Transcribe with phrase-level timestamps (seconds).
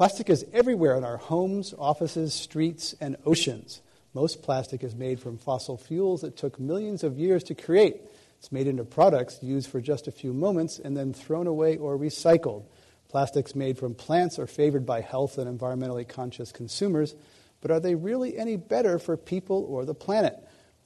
[0.00, 3.82] Plastic is everywhere in our homes, offices, streets, and oceans.
[4.14, 8.00] Most plastic is made from fossil fuels that took millions of years to create.
[8.38, 11.98] It's made into products used for just a few moments and then thrown away or
[11.98, 12.64] recycled.
[13.10, 17.14] Plastics made from plants are favored by health and environmentally conscious consumers,
[17.60, 20.34] but are they really any better for people or the planet?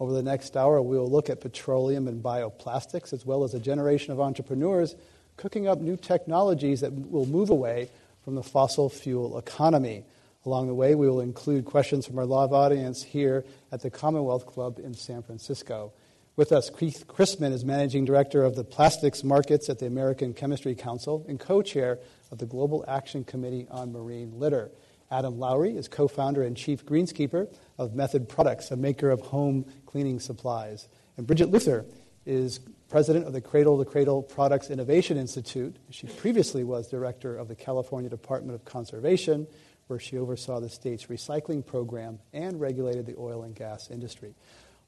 [0.00, 3.60] Over the next hour, we will look at petroleum and bioplastics, as well as a
[3.60, 4.96] generation of entrepreneurs
[5.36, 7.90] cooking up new technologies that will move away
[8.24, 10.04] from the fossil fuel economy.
[10.46, 14.46] Along the way, we will include questions from our live audience here at the Commonwealth
[14.46, 15.92] Club in San Francisco.
[16.36, 21.24] With us, Keith is Managing Director of the Plastics Markets at the American Chemistry Council
[21.28, 22.00] and co chair
[22.32, 24.70] of the Global Action Committee on Marine Litter.
[25.10, 27.46] Adam Lowry is co founder and chief greenskeeper
[27.78, 30.88] of Method Products, a maker of home cleaning supplies.
[31.16, 31.86] And Bridget Luther
[32.26, 32.58] is
[32.94, 35.74] president of the Cradle to Cradle Products Innovation Institute.
[35.90, 39.48] She previously was director of the California Department of Conservation,
[39.88, 44.36] where she oversaw the state's recycling program and regulated the oil and gas industry.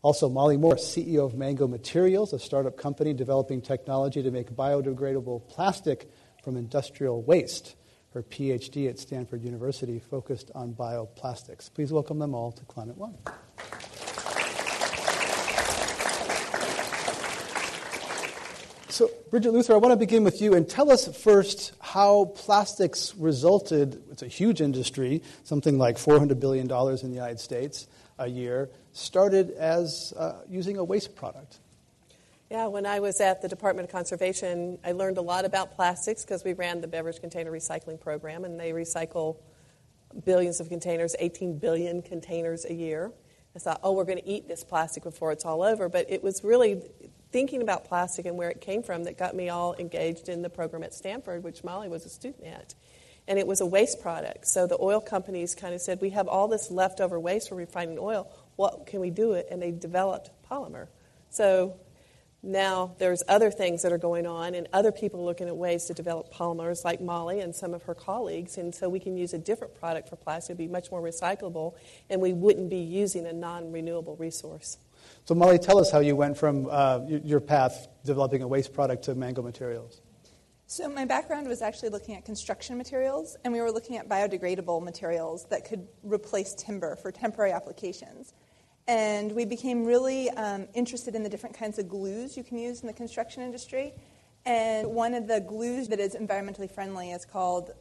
[0.03, 5.49] Also, Molly Morse, CEO of Mango Materials, a startup company developing technology to make biodegradable
[5.49, 6.09] plastic
[6.45, 7.75] from industrial waste.
[8.11, 11.75] Her PhD at Stanford University focused on bioplastics.
[11.75, 13.17] Please welcome them all to Climate One.
[18.97, 23.15] So, Bridget Luther, I want to begin with you and tell us first how plastics
[23.17, 24.03] resulted.
[24.11, 29.51] It's a huge industry, something like $400 billion in the United States a year, started
[29.51, 31.59] as uh, using a waste product.
[32.51, 36.25] Yeah, when I was at the Department of Conservation, I learned a lot about plastics
[36.25, 39.37] because we ran the beverage container recycling program, and they recycle
[40.25, 43.13] billions of containers, 18 billion containers a year.
[43.55, 45.91] I thought, oh, we're going to eat this plastic before it's all over.
[45.91, 46.83] But it was really
[47.37, 50.49] thinking about plastic and where it came from that got me all engaged in the
[50.49, 52.75] program at Stanford, which Molly was a student at.
[53.29, 54.47] And it was a waste product.
[54.47, 57.99] So the oil companies kind of said, We have all this leftover waste for refining
[57.99, 58.27] oil.
[58.57, 59.49] What can we do it?
[59.51, 60.87] And they developed polymer.
[61.29, 61.79] So
[62.43, 65.93] now there's other things that are going on, and other people looking at ways to
[65.93, 68.57] develop polymers, like Molly and some of her colleagues.
[68.57, 71.75] And so we can use a different product for plastic, be much more recyclable,
[72.09, 74.79] and we wouldn't be using a non renewable resource.
[75.25, 79.05] So, Molly, tell us how you went from uh, your path developing a waste product
[79.05, 80.01] to mango materials.
[80.67, 84.83] So, my background was actually looking at construction materials, and we were looking at biodegradable
[84.83, 88.35] materials that could replace timber for temporary applications.
[88.89, 92.83] And we became really um, interested in the different kinds of glues you can use
[92.83, 93.95] in the construction industry.
[94.45, 97.73] And one of the glues that is environmentally friendly is called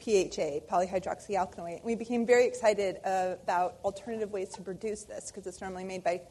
[0.00, 1.84] PHA, polyhydroxyalkanoate.
[1.84, 6.22] We became very excited about alternative ways to produce this because it's normally made by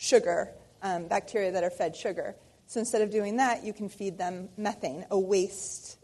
[0.00, 0.50] sugar,
[0.82, 2.34] um, bacteria that are fed sugar.
[2.66, 5.98] So instead of doing that, you can feed them methane, a waste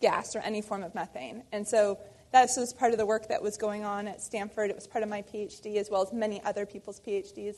[0.00, 1.44] gas or any form of methane.
[1.52, 1.98] And so
[2.32, 4.70] that was part of the work that was going on at Stanford.
[4.70, 7.56] It was part of my PhD as well as many other people's PhDs.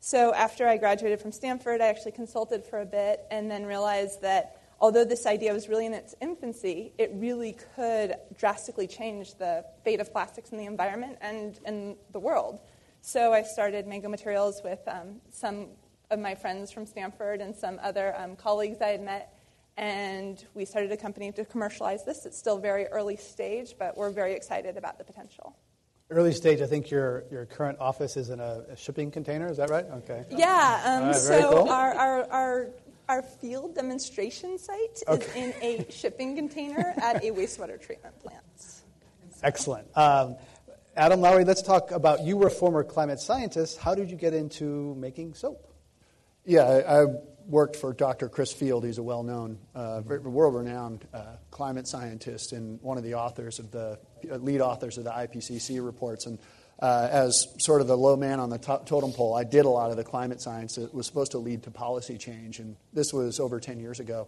[0.00, 4.20] So after I graduated from Stanford, I actually consulted for a bit and then realized
[4.20, 9.64] that although this idea was really in its infancy, it really could drastically change the
[9.84, 12.60] fate of plastics in the environment and in the world.
[13.00, 15.68] So I started Mango Materials with um, some
[16.10, 19.34] of my friends from Stanford and some other um, colleagues I had met.
[19.76, 22.26] and we started a company to commercialize this.
[22.26, 25.56] It's still very early stage, but we're very excited about the potential.
[26.10, 29.58] Early stage, I think your, your current office is in a, a shipping container, is
[29.58, 29.84] that right?
[29.98, 30.24] Okay.
[30.30, 31.68] Yeah, um, right, so cool.
[31.68, 32.66] our, our, our,
[33.08, 35.24] our field demonstration site Okay.
[35.24, 38.42] is in a shipping container at a wastewater treatment plant.
[39.44, 39.86] Excellent.
[39.96, 40.34] Um,
[40.98, 43.78] Adam Lowry, let's talk about you were a former climate scientist.
[43.78, 45.72] How did you get into making soap?
[46.44, 47.06] Yeah, I, I
[47.46, 48.28] worked for Dr.
[48.28, 48.84] Chris Field.
[48.84, 53.96] He's a well-known, uh, world-renowned uh, climate scientist and one of the authors of the
[54.28, 56.26] uh, lead authors of the IPCC reports.
[56.26, 56.40] And
[56.80, 59.70] uh, as sort of the low man on the to- totem pole, I did a
[59.70, 62.58] lot of the climate science that was supposed to lead to policy change.
[62.58, 64.26] And this was over 10 years ago.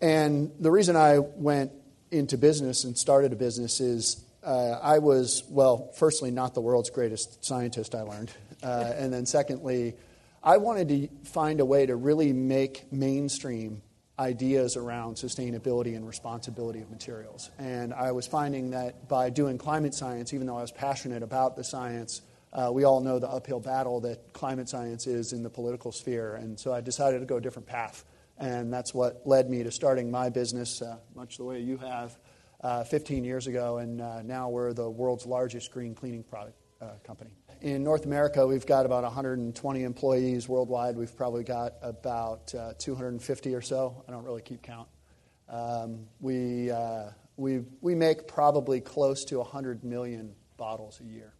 [0.00, 1.70] And the reason I went
[2.10, 6.90] into business and started a business is uh, I was, well, firstly, not the world's
[6.90, 8.32] greatest scientist, I learned.
[8.62, 9.94] Uh, and then secondly,
[10.42, 13.82] I wanted to find a way to really make mainstream
[14.18, 17.50] ideas around sustainability and responsibility of materials.
[17.58, 21.56] And I was finding that by doing climate science, even though I was passionate about
[21.56, 22.20] the science,
[22.52, 26.34] uh, we all know the uphill battle that climate science is in the political sphere.
[26.34, 28.04] And so I decided to go a different path.
[28.38, 32.18] And that's what led me to starting my business, uh, much the way you have,
[32.62, 33.78] uh, 15 years ago.
[33.78, 37.30] And uh, now we're the world's largest green cleaning product uh, company.
[37.60, 40.48] In North America, we've got about 120 employees.
[40.48, 44.02] Worldwide, we've probably got about uh, 250 or so.
[44.08, 44.88] I don't really keep count.
[45.48, 51.34] Um, we, uh, we, we make probably close to 100 million bottles a year,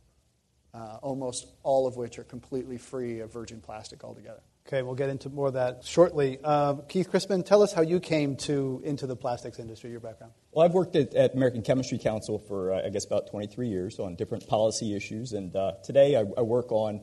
[0.75, 4.43] almost all of which are completely free of virgin plastic altogether.
[4.72, 6.38] Okay, we'll get into more of that shortly.
[6.44, 10.32] Uh, Keith Christman, tell us how you came to into the plastics industry, your background.
[10.52, 13.99] Well, I've worked at, at American Chemistry Council for, uh, I guess, about 23 years
[13.99, 15.32] on different policy issues.
[15.32, 17.00] And uh, today I, I work on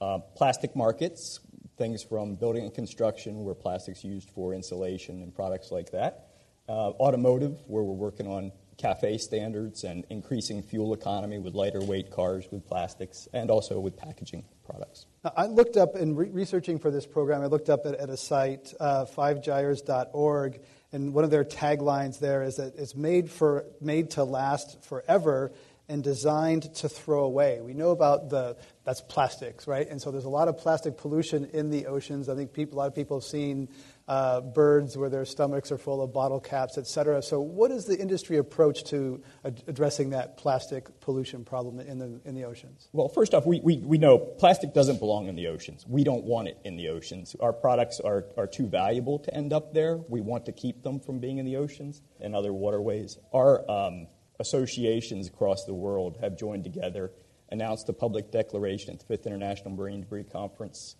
[0.00, 1.40] uh, plastic markets,
[1.76, 6.30] things from building and construction, where plastic's used for insulation and products like that,
[6.70, 8.50] uh, automotive, where we're working on
[8.80, 13.96] cafe standards and increasing fuel economy with lighter weight cars with plastics, and also with
[13.96, 15.06] packaging products.
[15.22, 17.42] Now, I looked up in re- researching for this program.
[17.42, 20.60] I looked up at, at a site, uh, fivegyres.org,
[20.92, 25.52] and one of their taglines there is that it's made for made to last forever
[25.90, 27.60] and designed to throw away.
[27.60, 29.88] We know about the that's plastics, right?
[29.88, 32.28] And so there's a lot of plastic pollution in the oceans.
[32.28, 33.68] I think people, a lot of people have seen
[34.10, 37.22] uh, birds where their stomachs are full of bottle caps, et cetera.
[37.22, 42.20] So what is the industry approach to ad- addressing that plastic pollution problem in the
[42.24, 42.88] in the oceans?
[42.92, 45.86] Well, first off, we, we, we know plastic doesn't belong in the oceans.
[45.86, 47.36] We don't want it in the oceans.
[47.38, 49.98] Our products are, are too valuable to end up there.
[50.08, 53.16] We want to keep them from being in the oceans and other waterways.
[53.32, 54.08] Our um,
[54.40, 57.12] associations across the world have joined together,
[57.48, 60.96] announced a public declaration at the Fifth International Marine Debris Conference.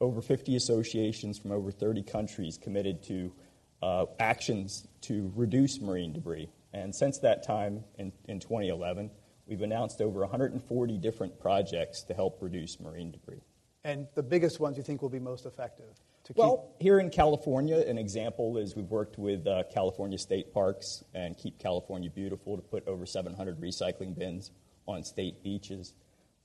[0.00, 3.32] Over 50 associations from over 30 countries committed to
[3.82, 6.48] uh, actions to reduce marine debris.
[6.72, 9.10] And since that time, in, in 2011,
[9.46, 13.40] we've announced over 140 different projects to help reduce marine debris.
[13.84, 17.10] And the biggest ones you think will be most effective to keep Well, here in
[17.10, 22.56] California, an example is we've worked with uh, California State Parks and Keep California Beautiful
[22.56, 24.50] to put over 700 recycling bins
[24.86, 25.94] on state beaches.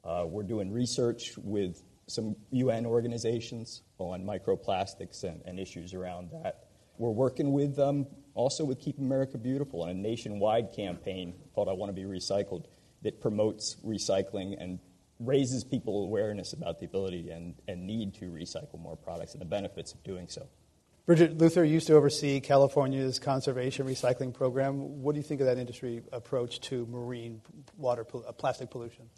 [0.05, 6.65] Uh, we're doing research with some UN organizations on microplastics and, and issues around that.
[6.97, 11.73] We're working with um, also with Keep America Beautiful on a nationwide campaign called I
[11.73, 12.65] Want to Be Recycled
[13.03, 14.79] that promotes recycling and
[15.19, 19.45] raises people awareness about the ability and, and need to recycle more products and the
[19.45, 20.47] benefits of doing so.
[21.05, 25.01] Bridget Luther used to oversee California's conservation recycling program.
[25.01, 27.41] What do you think of that industry approach to marine
[27.77, 29.09] water uh, plastic pollution?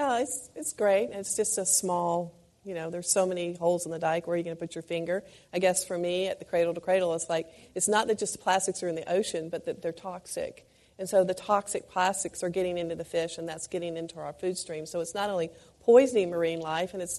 [0.00, 1.10] Oh, it's, it's great.
[1.10, 2.32] It's just a small,
[2.64, 4.28] you know, there's so many holes in the dike.
[4.28, 5.24] Where are you going to put your finger?
[5.52, 8.40] I guess for me, at the cradle to cradle, it's like, it's not that just
[8.40, 10.68] plastics are in the ocean, but that they're toxic.
[11.00, 14.32] And so the toxic plastics are getting into the fish, and that's getting into our
[14.32, 14.86] food stream.
[14.86, 15.50] So it's not only
[15.80, 17.10] poisoning marine life, and it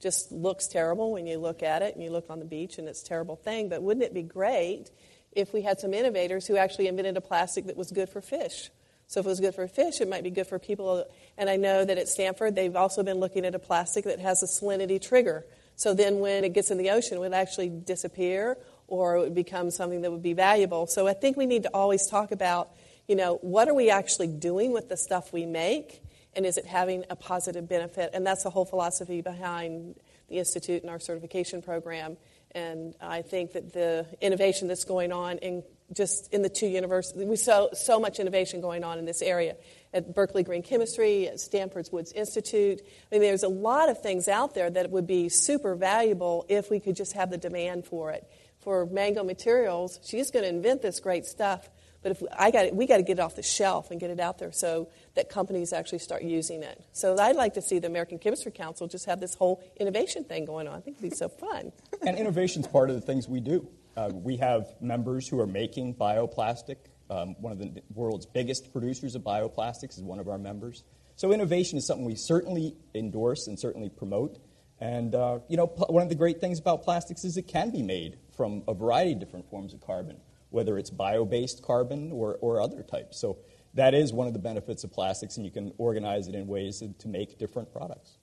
[0.00, 2.88] just looks terrible when you look at it and you look on the beach and
[2.88, 4.92] it's a terrible thing, but wouldn't it be great
[5.32, 8.70] if we had some innovators who actually invented a plastic that was good for fish?
[9.08, 11.04] So if it was good for fish, it might be good for people.
[11.38, 14.42] And I know that at Stanford, they've also been looking at a plastic that has
[14.42, 15.46] a salinity trigger.
[15.76, 19.34] So then when it gets in the ocean, it would actually disappear or it would
[19.34, 20.86] become something that would be valuable.
[20.86, 22.70] So I think we need to always talk about,
[23.06, 26.02] you know, what are we actually doing with the stuff we make?
[26.34, 28.10] And is it having a positive benefit?
[28.12, 29.94] And that's the whole philosophy behind
[30.28, 32.18] the Institute and our certification program.
[32.52, 35.62] And I think that the innovation that's going on in
[35.92, 39.56] just in the two universities, we saw so much innovation going on in this area
[39.94, 42.82] at Berkeley Green Chemistry, at Stanford's Woods Institute.
[43.10, 46.70] I mean, there's a lot of things out there that would be super valuable if
[46.70, 48.28] we could just have the demand for it.
[48.60, 51.70] for Mango Materials, she's going to invent this great stuff.
[52.02, 54.10] But if I got it, we got to get it off the shelf and get
[54.10, 56.80] it out there so that companies actually start using it.
[56.92, 60.44] So I'd like to see the American Chemistry Council just have this whole innovation thing
[60.44, 60.76] going on.
[60.76, 61.72] I think it'd be so fun.
[62.06, 63.66] and innovation is part of the things we do.
[63.98, 66.76] Uh, we have members who are making bioplastic.
[67.10, 70.84] Um, one of the world's biggest producers of bioplastics is one of our members.
[71.16, 74.38] So innovation is something we certainly endorse and certainly promote.
[74.78, 77.82] And uh, you know, one of the great things about plastics is it can be
[77.82, 80.18] made from a variety of different forms of carbon,
[80.50, 83.20] whether it's bio-based carbon or, or other types.
[83.20, 83.38] So
[83.74, 86.78] that is one of the benefits of plastics, and you can organize it in ways
[86.78, 88.17] to, to make different products.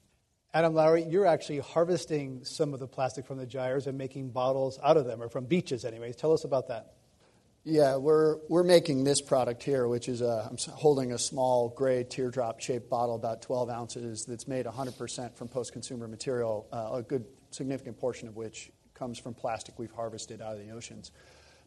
[0.55, 4.79] Adam Lowry, you're actually harvesting some of the plastic from the gyres and making bottles
[4.81, 6.15] out of them, or from beaches, anyways.
[6.15, 6.93] Tell us about that.
[7.65, 12.05] Yeah, we're, we're making this product here, which is a, I'm holding a small gray
[12.05, 17.03] teardrop shaped bottle, about 12 ounces, that's made 100% from post consumer material, uh, a
[17.03, 21.11] good significant portion of which comes from plastic we've harvested out of the oceans.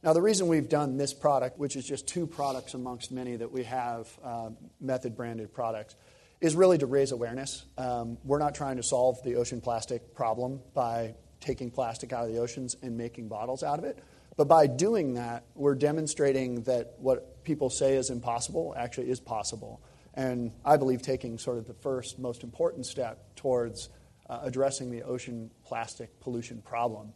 [0.02, 3.52] Now, the reason we've done this product, which is just two products amongst many that
[3.52, 4.48] we have, uh,
[4.80, 5.94] method branded products,
[6.40, 7.64] is really to raise awareness.
[7.76, 12.32] Um, we're not trying to solve the ocean plastic problem by taking plastic out of
[12.32, 13.98] the oceans and making bottles out of it.
[14.36, 19.80] But by doing that, we're demonstrating that what people say is impossible actually is possible.
[20.14, 23.88] And I believe taking sort of the first, most important step towards
[24.28, 27.12] uh, addressing the ocean plastic pollution problem.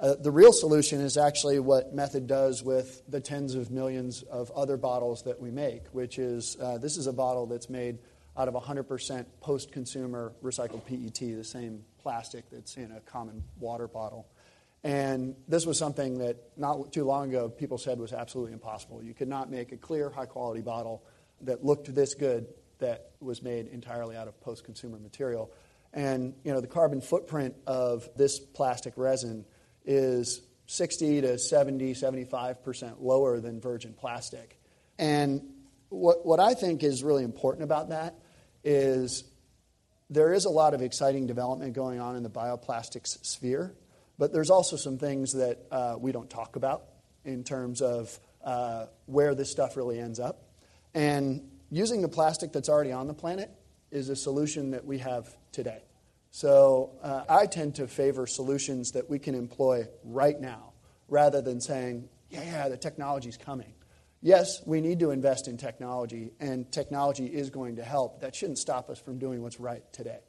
[0.00, 4.50] Uh, the real solution is actually what Method does with the tens of millions of
[4.52, 7.98] other bottles that we make, which is uh, this is a bottle that's made
[8.38, 13.88] out of 100% post consumer recycled PET, the same plastic that's in a common water
[13.88, 14.28] bottle.
[14.84, 19.02] And this was something that not too long ago people said was absolutely impossible.
[19.02, 21.02] You could not make a clear, high quality bottle
[21.40, 22.46] that looked this good
[22.78, 25.50] that was made entirely out of post consumer material.
[25.92, 29.46] And you know, the carbon footprint of this plastic resin
[29.84, 34.60] is 60 to 70, 75% lower than virgin plastic.
[34.96, 35.42] And
[35.88, 38.14] what, what I think is really important about that
[38.68, 39.24] is
[40.10, 43.74] there is a lot of exciting development going on in the bioplastics sphere,
[44.18, 46.82] but there's also some things that uh, we don't talk about
[47.24, 50.42] in terms of uh, where this stuff really ends up.
[50.92, 53.50] And using the plastic that's already on the planet
[53.90, 55.82] is a solution that we have today.
[56.30, 60.74] So uh, I tend to favor solutions that we can employ right now
[61.08, 63.72] rather than saying, yeah, yeah, the technology's coming
[64.20, 68.20] yes, we need to invest in technology, and technology is going to help.
[68.20, 70.20] That shouldn't stop us from doing what's right today.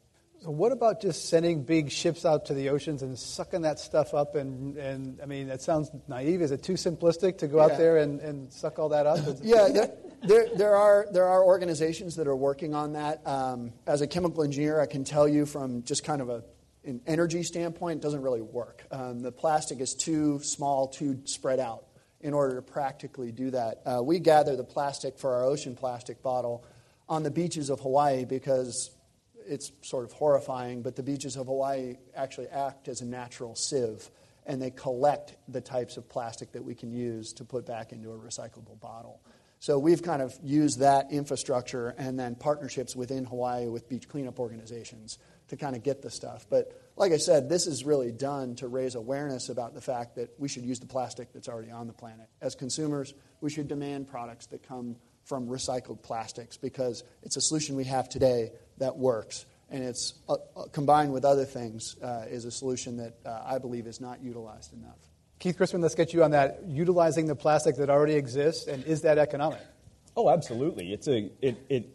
[0.41, 4.13] So, what about just sending big ships out to the oceans and sucking that stuff
[4.13, 4.36] up?
[4.36, 6.41] And, and I mean, that sounds naive.
[6.41, 7.63] Is it too simplistic to go yeah.
[7.65, 9.19] out there and, and suck all that up?
[9.41, 9.91] yeah, there,
[10.24, 13.25] there, there, are, there are organizations that are working on that.
[13.27, 16.43] Um, as a chemical engineer, I can tell you from just kind of a
[16.86, 18.86] an energy standpoint, it doesn't really work.
[18.89, 21.84] Um, the plastic is too small, too spread out
[22.21, 23.81] in order to practically do that.
[23.85, 26.65] Uh, we gather the plastic for our ocean plastic bottle
[27.07, 28.91] on the beaches of Hawaii because
[29.47, 34.09] it's sort of horrifying, but the beaches of Hawaii actually act as a natural sieve
[34.45, 38.11] and they collect the types of plastic that we can use to put back into
[38.11, 39.21] a recyclable bottle.
[39.59, 44.39] So we've kind of used that infrastructure and then partnerships within Hawaii with beach cleanup
[44.39, 46.45] organizations to kind of get the stuff.
[46.49, 50.38] But like I said, this is really done to raise awareness about the fact that
[50.38, 52.27] we should use the plastic that's already on the planet.
[52.41, 57.77] As consumers, we should demand products that come from recycled plastics because it's a solution
[57.77, 59.46] we have today that works.
[59.70, 63.60] And it's uh, uh, combined with other things uh, is a solution that uh, I
[63.60, 64.98] believe is not utilized enough.
[65.39, 66.63] Keith Christman, let's get you on that.
[66.68, 69.62] Utilizing the plastic that already exists, and is that economic?
[70.18, 70.91] Oh, absolutely.
[70.91, 71.89] It's a it, it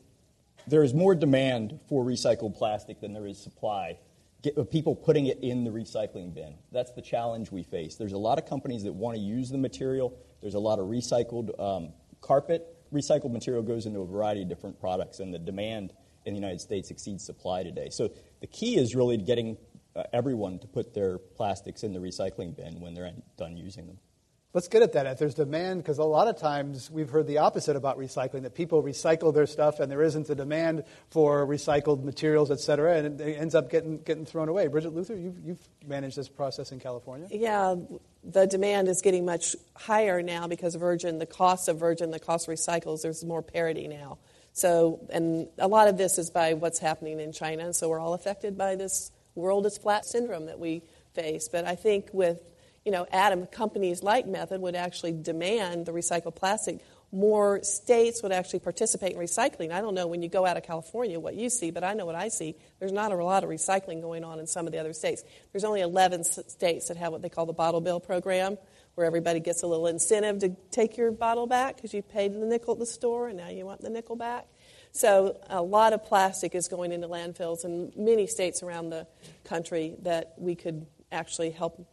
[0.67, 3.99] there is more demand for recycled plastic than there is supply.
[4.45, 6.55] Get, uh, people putting it in the recycling bin.
[6.71, 7.97] That's the challenge we face.
[7.97, 10.19] There's a lot of companies that want to use the material.
[10.43, 12.63] There's a lot of recycled um, carpet.
[12.93, 15.95] Recycled material goes into a variety of different products, and the demand
[16.27, 17.89] in the United States exceeds supply today.
[17.89, 18.11] So
[18.43, 19.57] the key is really getting
[19.97, 23.99] uh, everyone to put their plastics in the recycling bin when they're done using them
[24.55, 25.07] let's get at that.
[25.07, 28.55] If there's demand, because a lot of times we've heard the opposite about recycling, that
[28.55, 33.21] people recycle their stuff and there isn't a demand for recycled materials, et cetera, and
[33.21, 34.69] it ends up getting, getting thrown away.
[34.69, 37.27] Bridget Luther, you've, you've managed this process in California.
[37.31, 37.75] Yeah,
[38.23, 42.49] the demand is getting much higher now because virgin, the cost of virgin, the cost
[42.49, 44.19] of recycles, there's more parity now.
[44.53, 47.99] So, and a lot of this is by what's happening in China, and so we're
[47.99, 51.49] all affected by this world is flat syndrome that we face.
[51.49, 52.39] But I think with
[52.85, 56.81] you know, Adam, companies like Method would actually demand the recycled plastic
[57.15, 59.71] more states would actually participate in recycling.
[59.71, 62.05] I don't know when you go out of California what you see, but I know
[62.05, 62.57] what I see.
[62.81, 65.23] There's not a lot of recycling going on in some of the other states.
[65.53, 68.59] There's only 11 states that have what they call the bottle bill program,
[68.97, 72.47] where everybody gets a little incentive to take your bottle back because you paid the
[72.47, 74.49] nickel at the store and now you want the nickel back.
[74.91, 79.07] So a lot of plastic is going into landfills in many states around the
[79.45, 81.87] country that we could actually help.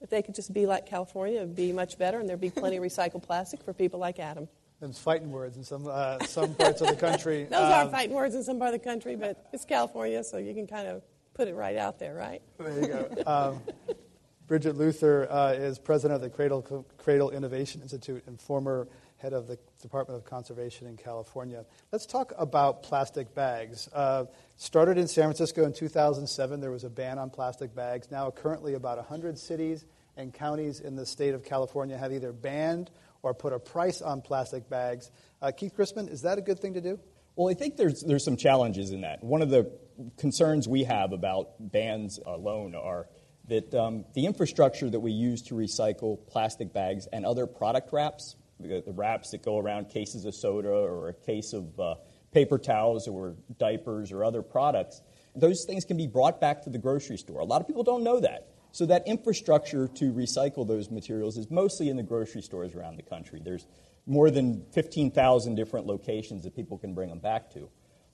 [0.00, 2.50] If they could just be like California, it would be much better, and there'd be
[2.50, 4.48] plenty of recycled plastic for people like Adam.
[4.80, 7.44] Them's fighting words in some uh, some parts of the country.
[7.50, 10.36] Those um, are fighting words in some part of the country, but it's California, so
[10.36, 12.42] you can kind of put it right out there, right?
[12.58, 13.22] There you go.
[13.26, 13.60] Um,
[14.46, 18.86] Bridget Luther uh, is president of the Cradle, Cradle Innovation Institute and former
[19.18, 21.64] head of the Department of Conservation in California.
[21.90, 23.88] Let's talk about plastic bags.
[23.92, 28.10] Uh, started in San Francisco in 2007, there was a ban on plastic bags.
[28.10, 29.84] Now, currently, about 100 cities
[30.16, 32.90] and counties in the state of California have either banned
[33.22, 35.10] or put a price on plastic bags.
[35.40, 36.98] Uh, Keith Christman, is that a good thing to do?
[37.36, 39.22] Well, I think there's, there's some challenges in that.
[39.22, 39.70] One of the
[40.16, 43.08] concerns we have about bans alone are
[43.48, 48.36] that um, the infrastructure that we use to recycle plastic bags and other product wraps,
[48.60, 51.94] the, the wraps that go around cases of soda or a case of uh,
[52.32, 55.02] paper towels or diapers or other products,
[55.34, 57.40] those things can be brought back to the grocery store.
[57.40, 58.48] A lot of people don't know that.
[58.72, 63.02] So that infrastructure to recycle those materials is mostly in the grocery stores around the
[63.02, 63.40] country.
[63.42, 63.66] There's
[64.06, 67.70] more than 15,000 different locations that people can bring them back to.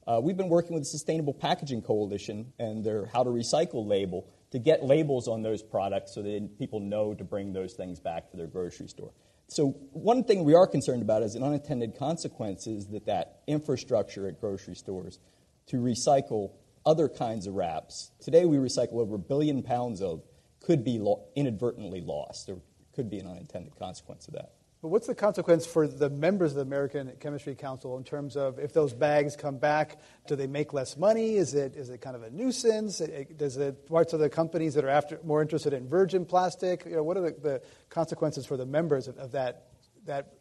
[0.07, 4.29] Uh, we've been working with the Sustainable Packaging Coalition and their How to Recycle label
[4.51, 8.31] to get labels on those products so that people know to bring those things back
[8.31, 9.13] to their grocery store.
[9.53, 14.41] So one thing we are concerned about is an unintended consequences that that infrastructure at
[14.41, 15.19] grocery stores
[15.67, 16.53] to recycle
[16.87, 18.13] other kinds of wraps.
[18.21, 20.23] Today we recycle over a billion pounds of
[20.61, 22.47] could be lo- inadvertently lost.
[22.47, 22.57] There
[22.95, 24.53] could be an unintended consequence of that.
[24.83, 28.59] But what's the consequence for the members of the American Chemistry Council in terms of
[28.59, 31.37] if those bags come back, do they make less money?
[31.37, 33.01] Is it, is it kind of a nuisance?
[33.37, 36.85] Does it parts of the companies that are after, more interested in virgin plastic?
[36.85, 39.69] You know, what are the, the consequences for the members of, of that,
[40.07, 40.33] that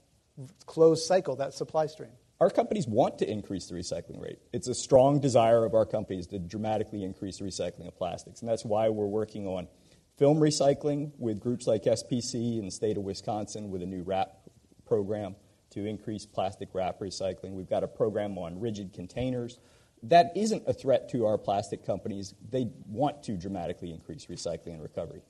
[0.66, 2.10] closed cycle, that supply stream?
[2.40, 4.40] Our companies want to increase the recycling rate.
[4.52, 8.50] It's a strong desire of our companies to dramatically increase the recycling of plastics, and
[8.50, 9.68] that's why we're working on
[10.22, 14.30] film recycling with groups like SPC in the state of Wisconsin with a new wrap
[14.86, 15.36] program
[15.72, 17.54] to increase plastic wrap recycling.
[17.54, 19.58] We've got a program on rigid containers.
[20.04, 22.36] That isn't a threat to our plastic companies.
[22.52, 25.24] They want to dramatically increase recycling and recovery.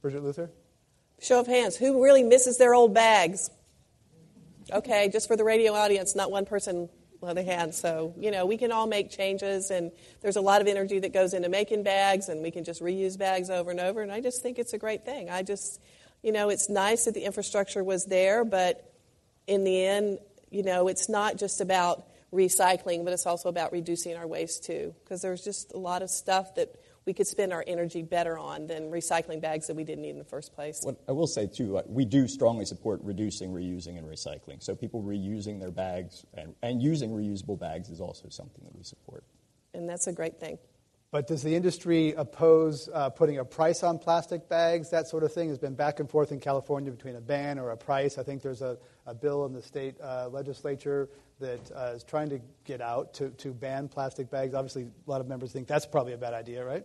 [0.00, 0.52] Bridget Luther?
[1.20, 1.76] Show of hands.
[1.76, 3.50] Who really misses their old bags?
[4.72, 6.88] Okay, just for the radio audience, not one person
[7.22, 7.74] other hand.
[7.74, 11.12] So, you know, we can all make changes, and there's a lot of energy that
[11.12, 14.02] goes into making bags, and we can just reuse bags over and over.
[14.02, 15.30] And I just think it's a great thing.
[15.30, 15.80] I just,
[16.22, 18.92] you know, it's nice that the infrastructure was there, but
[19.46, 20.18] in the end,
[20.50, 24.94] you know, it's not just about recycling, but it's also about reducing our waste too,
[25.04, 26.74] because there's just a lot of stuff that
[27.06, 30.18] we could spend our energy better on than recycling bags that we didn't need in
[30.18, 30.80] the first place.
[30.82, 34.60] What I will say, too, we do strongly support reducing, reusing, and recycling.
[34.60, 38.82] So people reusing their bags and, and using reusable bags is also something that we
[38.82, 39.22] support.
[39.72, 40.58] And that's a great thing.
[41.12, 44.90] But does the industry oppose uh, putting a price on plastic bags?
[44.90, 47.70] That sort of thing has been back and forth in California between a ban or
[47.70, 48.18] a price.
[48.18, 52.28] I think there's a, a bill in the state uh, legislature that uh, is trying
[52.30, 54.52] to get out to, to ban plastic bags.
[54.54, 56.84] Obviously, a lot of members think that's probably a bad idea, right?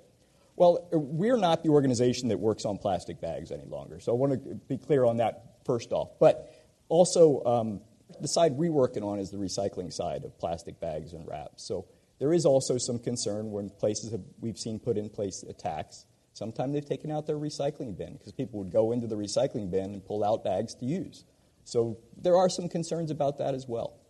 [0.55, 3.99] Well, we're not the organization that works on plastic bags any longer.
[3.99, 6.19] So I want to be clear on that first off.
[6.19, 6.53] But
[6.89, 7.81] also, um,
[8.19, 11.65] the side we're working on is the recycling side of plastic bags and wraps.
[11.67, 11.87] So
[12.19, 16.05] there is also some concern when places have, we've seen put in place a tax.
[16.33, 19.93] Sometimes they've taken out their recycling bin because people would go into the recycling bin
[19.93, 21.25] and pull out bags to use.
[21.63, 24.00] So there are some concerns about that as well.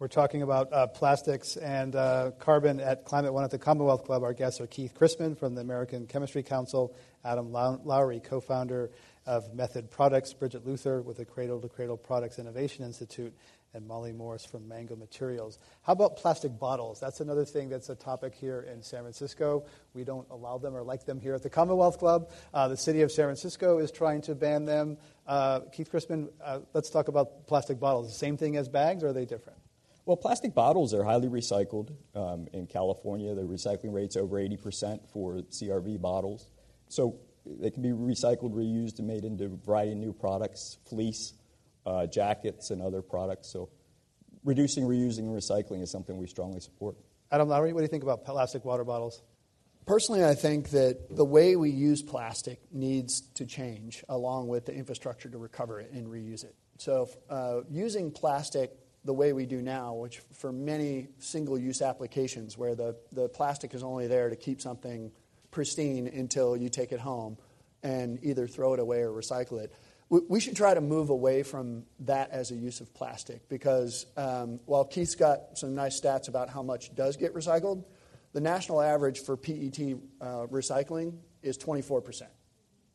[0.00, 4.22] We're talking about uh, plastics and uh, carbon at Climate One at the Commonwealth Club.
[4.22, 8.90] Our guests are Keith Christman from the American Chemistry Council, Adam Lowry, co founder
[9.26, 13.34] of Method Products, Bridget Luther with the Cradle to Cradle Products Innovation Institute,
[13.74, 15.58] and Molly Morse from Mango Materials.
[15.82, 16.98] How about plastic bottles?
[16.98, 19.66] That's another thing that's a topic here in San Francisco.
[19.92, 22.30] We don't allow them or like them here at the Commonwealth Club.
[22.54, 24.96] Uh, the city of San Francisco is trying to ban them.
[25.26, 28.08] Uh, Keith Christman, uh, let's talk about plastic bottles.
[28.08, 29.59] The same thing as bags, or are they different?
[30.06, 31.92] Well, plastic bottles are highly recycled.
[32.14, 36.50] Um, in California, the recycling rate's over 80% for CRV bottles.
[36.88, 41.34] So they can be recycled, reused, and made into a variety of new products, fleece,
[41.86, 43.48] uh, jackets, and other products.
[43.48, 43.68] So
[44.44, 46.96] reducing, reusing, and recycling is something we strongly support.
[47.30, 49.22] Adam Lowry, what do you think about plastic water bottles?
[49.86, 54.74] Personally, I think that the way we use plastic needs to change along with the
[54.74, 56.54] infrastructure to recover it and reuse it.
[56.78, 58.72] So, uh, using plastic
[59.04, 63.74] the way we do now, which for many single use applications where the, the plastic
[63.74, 65.10] is only there to keep something
[65.50, 67.36] pristine until you take it home
[67.82, 69.72] and either throw it away or recycle it.
[70.10, 74.58] We, should try to move away from that as a use of plastic because um,
[74.66, 77.84] while Keith's got some nice stats about how much does get recycled,
[78.32, 79.78] the national average for PET
[80.20, 82.22] uh, recycling is 24%.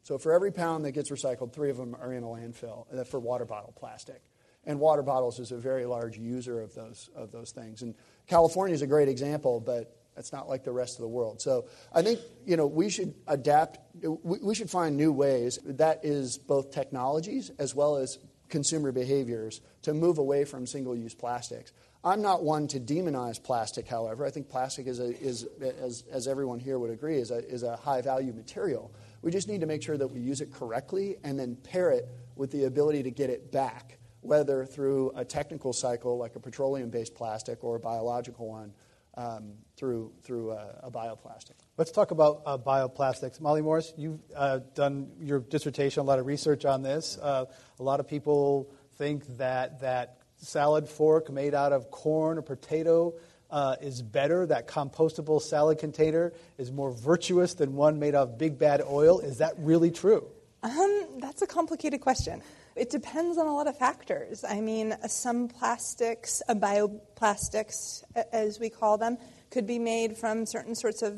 [0.04, 3.06] So for every pound that gets recycled, three of them are in a landfill uh,
[3.06, 4.22] for water bottle plastic.
[4.66, 7.82] And water bottles is a very large user of those, of those things.
[7.82, 7.94] And
[8.28, 11.42] California is a great example, but it's not like the rest of the world.
[11.42, 13.80] So I think you know we should adapt.
[14.02, 15.60] We should find new ways.
[15.66, 21.72] That is both technologies as well as consumer behaviors to move away from single-use plastics.
[22.04, 24.24] I'm not one to demonize plastic, however.
[24.24, 25.48] I think plastic is, a, is
[25.82, 28.94] as, as everyone here would agree, is a, is a high-value material.
[29.24, 32.08] We just need to make sure that we use it correctly and then pair it
[32.36, 36.90] with the ability to get it back whether through a technical cycle like a petroleum
[36.90, 38.74] based plastic or a biological one
[39.18, 41.54] um, through, through a, a, bioplastic.
[41.78, 43.40] Let's talk about uh, bioplastics.
[43.40, 47.18] Molly Morse, you've uh, done your dissertation, a lot of research on this.
[47.22, 47.46] Uh,
[47.80, 53.14] a lot of people think that that salad fork made out of corn or potato
[53.52, 58.58] uh, is better, that compostable salad container is more virtuous than one made of big
[58.58, 59.20] bad oil.
[59.20, 60.28] Is that really true?
[60.64, 62.42] Um, that's a complicated question.
[62.76, 64.44] It depends on a lot of factors.
[64.44, 69.18] I mean, some plastics, bioplastics, as we call them,
[69.50, 71.18] could be made from certain sorts of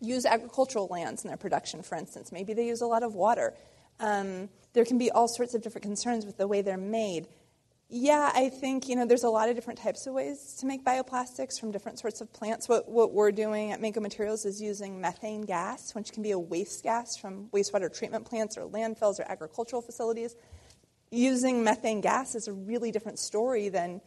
[0.00, 2.32] use agricultural lands in their production, for instance.
[2.32, 3.54] Maybe they use a lot of water.
[4.00, 7.26] Um, there can be all sorts of different concerns with the way they're made.
[7.94, 10.82] Yeah, I think you know there's a lot of different types of ways to make
[10.82, 12.66] bioplastics from different sorts of plants.
[12.66, 16.38] What what we're doing at Mango Materials is using methane gas, which can be a
[16.38, 20.34] waste gas from wastewater treatment plants or landfills or agricultural facilities.
[21.14, 24.00] Using methane gas is a really different story than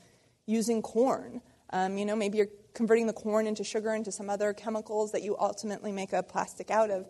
[0.48, 1.40] using corn.
[1.70, 5.22] Um, you know, maybe you're converting the corn into sugar into some other chemicals that
[5.22, 7.06] you ultimately make a plastic out of.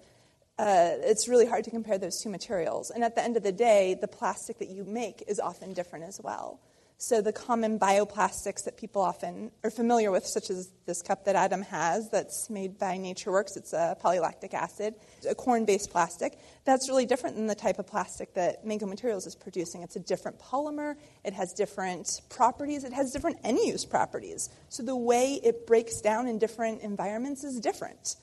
[0.60, 2.92] Uh, it's really hard to compare those two materials.
[2.92, 6.04] And at the end of the day, the plastic that you make is often different
[6.04, 6.60] as well.
[7.08, 11.36] So the common bioplastics that people often are familiar with, such as this cup that
[11.36, 14.96] Adam has that's made by NatureWorks, it's a polylactic acid,
[15.30, 16.40] a corn-based plastic.
[16.64, 19.84] That's really different than the type of plastic that Mango Materials is producing.
[19.84, 24.50] It's a different polymer, it has different properties, it has different end-use properties.
[24.70, 28.16] So the way it breaks down in different environments is different.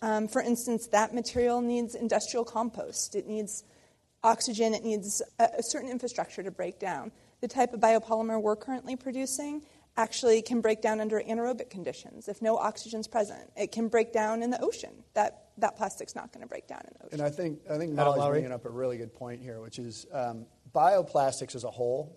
[0.00, 3.14] Um, for instance, that material needs industrial compost.
[3.14, 3.62] It needs
[4.24, 8.56] oxygen, it needs a, a certain infrastructure to break down the type of biopolymer we're
[8.56, 9.62] currently producing
[9.96, 12.28] actually can break down under anaerobic conditions.
[12.28, 14.90] If no oxygen's present, it can break down in the ocean.
[15.12, 17.20] That, that plastic's not going to break down in the ocean.
[17.20, 20.06] And I think, I think Molly's bringing up a really good point here, which is
[20.12, 22.16] um, bioplastics as a whole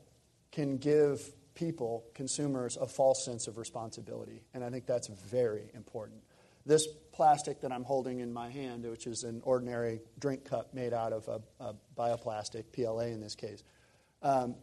[0.53, 4.43] can give people, consumers, a false sense of responsibility.
[4.53, 6.21] And I think that's very important.
[6.65, 10.93] This plastic that I'm holding in my hand, which is an ordinary drink cup made
[10.93, 13.63] out of a, a bioplastic, PLA in this case,
[14.21, 14.55] um,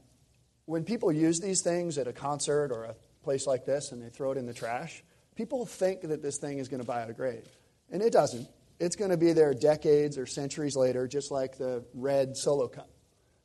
[0.67, 4.09] when people use these things at a concert or a place like this and they
[4.09, 5.03] throw it in the trash,
[5.35, 7.47] people think that this thing is going to biodegrade.
[7.91, 8.49] And it doesn't.
[8.81, 12.91] It's going to be there decades or centuries later, just like the red solo cup.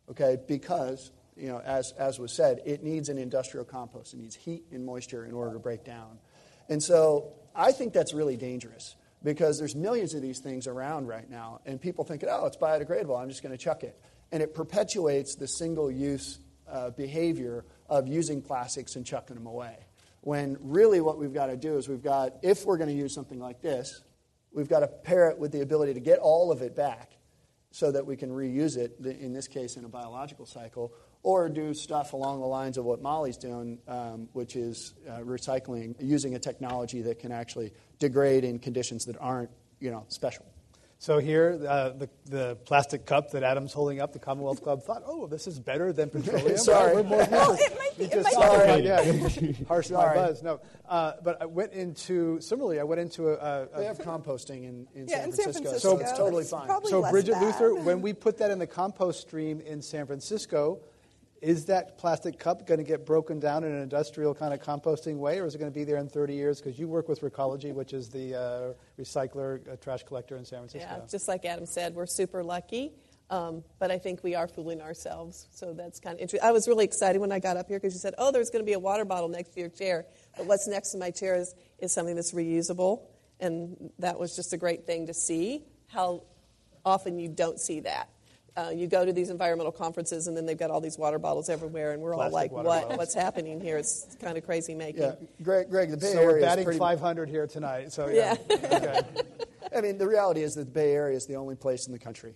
[0.09, 0.37] Okay?
[0.47, 4.13] Because, you know, as, as was said, it needs an industrial compost.
[4.13, 6.19] It needs heat and moisture in order to break down.
[6.69, 11.27] And so I think that's really dangerous because there's millions of these things around right
[11.27, 13.99] now, and people think, oh, it's biodegradable, I'm just going to chuck it.
[14.31, 16.39] And it perpetuates the single use
[16.69, 19.77] uh, behavior of using plastics and chucking them away.
[20.21, 23.15] When really what we've got to do is we've got, if we're going to use
[23.15, 24.01] something like this,
[24.51, 27.13] we've got to pair it with the ability to get all of it back
[27.71, 31.73] so that we can reuse it, in this case in a biological cycle, or do
[31.73, 36.39] stuff along the lines of what Molly's doing, um, which is uh, recycling, using a
[36.39, 39.49] technology that can actually degrade in conditions that aren't
[39.79, 40.45] you know, special.
[40.99, 45.03] So here, uh, the, the plastic cup that Adam's holding up, the Commonwealth Club thought,
[45.05, 46.57] oh, this is better than petroleum.
[46.57, 46.95] sorry.
[46.95, 48.05] We're more well, it might be.
[48.05, 48.83] It might sorry.
[48.83, 50.41] yeah, harsh my buzz.
[50.41, 52.79] No, uh, but I went into similarly.
[52.79, 53.33] I went into a.
[53.33, 56.17] a, a they have composting in, in, yeah, San, in Francisco, San Francisco, so it's
[56.17, 56.67] totally fine.
[56.85, 60.79] So Bridget Luther, when we put that in the compost stream in San Francisco,
[61.41, 65.17] is that plastic cup going to get broken down in an industrial kind of composting
[65.17, 66.59] way, or is it going to be there in 30 years?
[66.59, 70.59] Because you work with Recology, which is the uh, recycler, uh, trash collector in San
[70.59, 70.87] Francisco.
[70.89, 72.91] Yeah, just like Adam said, we're super lucky.
[73.29, 75.47] Um, but I think we are fooling ourselves.
[75.51, 76.47] So that's kind of interesting.
[76.47, 78.63] I was really excited when I got up here because you said, oh, there's going
[78.63, 80.05] to be a water bottle next to your chair.
[80.37, 83.01] But what's next to my chair is, is something that's reusable.
[83.39, 86.23] And that was just a great thing to see how
[86.85, 88.09] often you don't see that.
[88.57, 91.47] Uh, you go to these environmental conferences and then they've got all these water bottles
[91.47, 92.97] everywhere, and we're all like, "What?
[92.97, 95.03] What's happening here?" It's kind of crazy making.
[95.03, 97.93] Yeah, Greg, Greg the Bay so Area we're batting pretty, 500 here tonight.
[97.93, 98.35] So yeah.
[98.49, 98.55] yeah.
[98.73, 99.01] okay.
[99.75, 101.99] I mean, the reality is that the Bay Area is the only place in the
[101.99, 102.35] country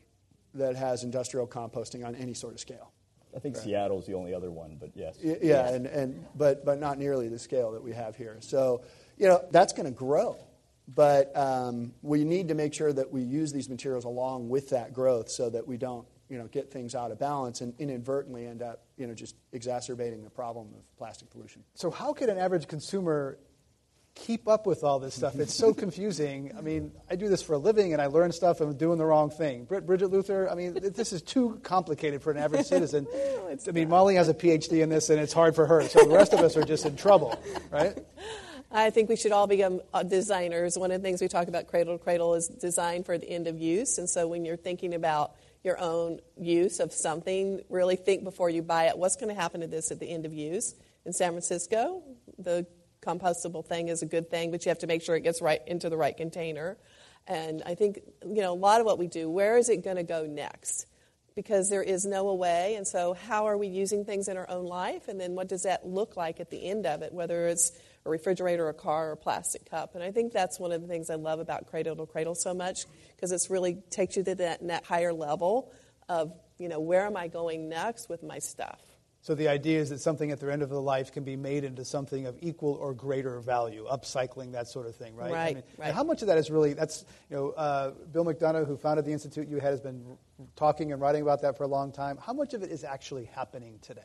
[0.53, 2.91] that has industrial composting on any sort of scale.
[3.35, 3.63] I think right.
[3.63, 5.17] Seattle's the only other one, but yes.
[5.21, 8.37] Yeah, yeah, And, and but but not nearly the scale that we have here.
[8.41, 8.83] So,
[9.17, 10.37] you know, that's going to grow.
[10.93, 14.93] But um, we need to make sure that we use these materials along with that
[14.93, 18.61] growth so that we don't you know, get things out of balance and inadvertently end
[18.61, 21.63] up you know, just exacerbating the problem of plastic pollution.
[21.75, 23.37] So, how could an average consumer
[24.15, 25.35] keep up with all this stuff?
[25.35, 26.53] It's so confusing.
[26.57, 28.97] I mean, I do this for a living and I learn stuff and I'm doing
[28.97, 29.65] the wrong thing.
[29.65, 33.07] Bridget Luther, I mean, this is too complicated for an average citizen.
[33.67, 36.15] I mean, Molly has a PhD in this and it's hard for her, so the
[36.15, 37.37] rest of us are just in trouble,
[37.71, 37.97] right?
[38.71, 40.77] I think we should all become uh, designers.
[40.77, 43.47] One of the things we talk about cradle to cradle is design for the end
[43.47, 43.97] of use.
[43.97, 48.61] And so when you're thinking about your own use of something, really think before you
[48.61, 50.73] buy it what's going to happen to this at the end of use.
[51.05, 52.03] In San Francisco,
[52.37, 52.65] the
[53.01, 55.61] compostable thing is a good thing, but you have to make sure it gets right
[55.67, 56.77] into the right container.
[57.27, 59.97] And I think, you know, a lot of what we do, where is it going
[59.97, 60.87] to go next?
[61.35, 62.75] Because there is no away.
[62.75, 65.07] And so, how are we using things in our own life?
[65.07, 67.71] And then, what does that look like at the end of it, whether it's
[68.05, 69.95] a refrigerator, a car, or a plastic cup.
[69.95, 72.53] And I think that's one of the things I love about Cradle to Cradle so
[72.53, 72.85] much
[73.15, 75.71] because it really takes you to that, that higher level
[76.09, 78.79] of, you know, where am I going next with my stuff?
[79.23, 81.63] So the idea is that something at the end of the life can be made
[81.63, 85.31] into something of equal or greater value, upcycling that sort of thing, right?
[85.31, 85.51] Right.
[85.51, 85.93] I mean, right.
[85.93, 89.11] How much of that is really that's you know uh, Bill McDonough, who founded the
[89.11, 90.17] institute you had, has been
[90.55, 92.17] talking and writing about that for a long time.
[92.17, 94.01] How much of it is actually happening today?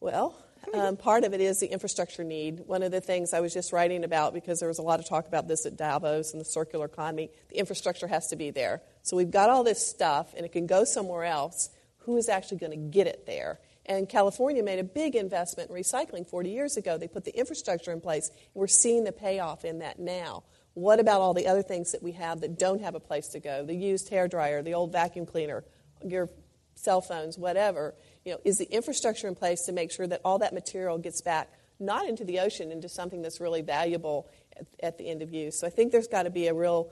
[0.00, 0.36] Well,
[0.74, 2.60] um, part of it is the infrastructure need.
[2.66, 5.08] One of the things I was just writing about, because there was a lot of
[5.08, 8.80] talk about this at Davos and the circular economy, the infrastructure has to be there.
[9.02, 11.70] So we've got all this stuff, and it can go somewhere else.
[12.00, 13.60] Who is actually going to get it there?
[13.86, 16.96] And California made a big investment in recycling 40 years ago.
[16.96, 20.44] They put the infrastructure in place, we're seeing the payoff in that now.
[20.74, 23.40] What about all the other things that we have that don't have a place to
[23.40, 23.64] go?
[23.64, 25.64] The used hair dryer, the old vacuum cleaner,
[26.02, 26.30] your
[26.74, 27.94] cell phones, whatever
[28.24, 31.20] you know, is the infrastructure in place to make sure that all that material gets
[31.20, 31.48] back
[31.80, 35.58] not into the ocean, into something that's really valuable at, at the end of use.
[35.58, 36.90] So I think there's got to be a real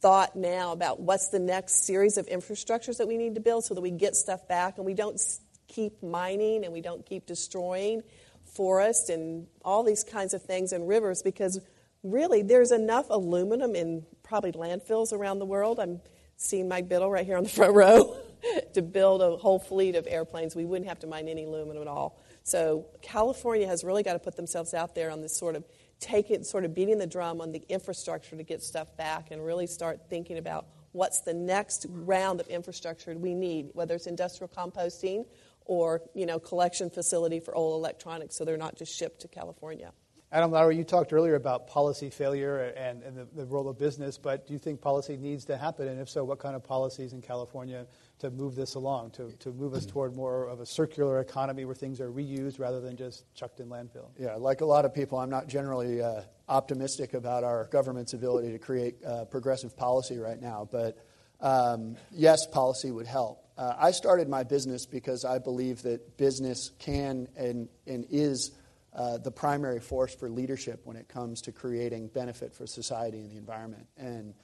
[0.00, 3.74] thought now about what's the next series of infrastructures that we need to build so
[3.74, 5.20] that we get stuff back and we don't
[5.68, 8.02] keep mining and we don't keep destroying
[8.44, 11.60] forests and all these kinds of things and rivers because
[12.02, 15.80] really there's enough aluminum in probably landfills around the world.
[15.80, 16.00] I'm
[16.36, 18.16] seeing Mike Biddle right here on the front row.
[18.74, 20.56] to build a whole fleet of airplanes.
[20.56, 22.20] We wouldn't have to mine any aluminum at all.
[22.42, 25.64] So California has really got to put themselves out there on this sort of
[25.98, 29.44] take it, sort of beating the drum on the infrastructure to get stuff back and
[29.44, 34.48] really start thinking about what's the next round of infrastructure we need, whether it's industrial
[34.48, 35.24] composting
[35.64, 39.92] or you know collection facility for old electronics, so they're not just shipped to California.
[40.32, 44.18] Adam Lowry, you talked earlier about policy failure and, and the, the, role of business,
[44.18, 45.86] but do you think policy needs to happen?
[45.86, 47.86] And if so, what kind of policies in California
[48.18, 51.74] to move this along, to, to move us toward more of a circular economy where
[51.74, 54.08] things are reused rather than just chucked in landfill?
[54.18, 58.52] Yeah, like a lot of people, I'm not generally uh, optimistic about our government's ability
[58.52, 60.96] to create uh, progressive policy right now, but
[61.40, 63.44] um, yes, policy would help.
[63.58, 68.52] Uh, I started my business because I believe that business can and, and is
[68.94, 73.30] uh, the primary force for leadership when it comes to creating benefit for society and
[73.30, 73.86] the environment.
[73.98, 74.34] And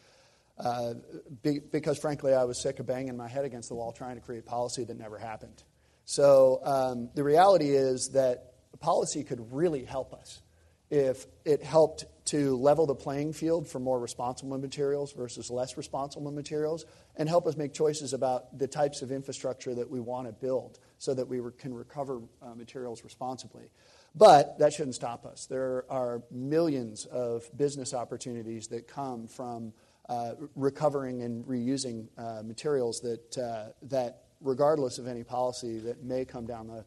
[0.58, 0.94] uh,
[1.42, 4.20] be, because, frankly, I was sick of banging my head against the wall trying to
[4.20, 5.62] create policy that never happened.
[6.04, 10.42] So um, the reality is that policy could really help us
[10.90, 16.30] if it helped to level the playing field for more responsible materials versus less responsible
[16.30, 16.84] materials
[17.16, 20.78] and help us make choices about the types of infrastructure that we want to build
[20.98, 23.70] so that we re- can recover uh, materials responsibly.
[24.14, 25.46] But that shouldn't stop us.
[25.46, 29.72] There are millions of business opportunities that come from
[30.08, 36.24] uh, recovering and reusing uh, materials that, uh, that, regardless of any policy that may
[36.24, 36.84] come down the,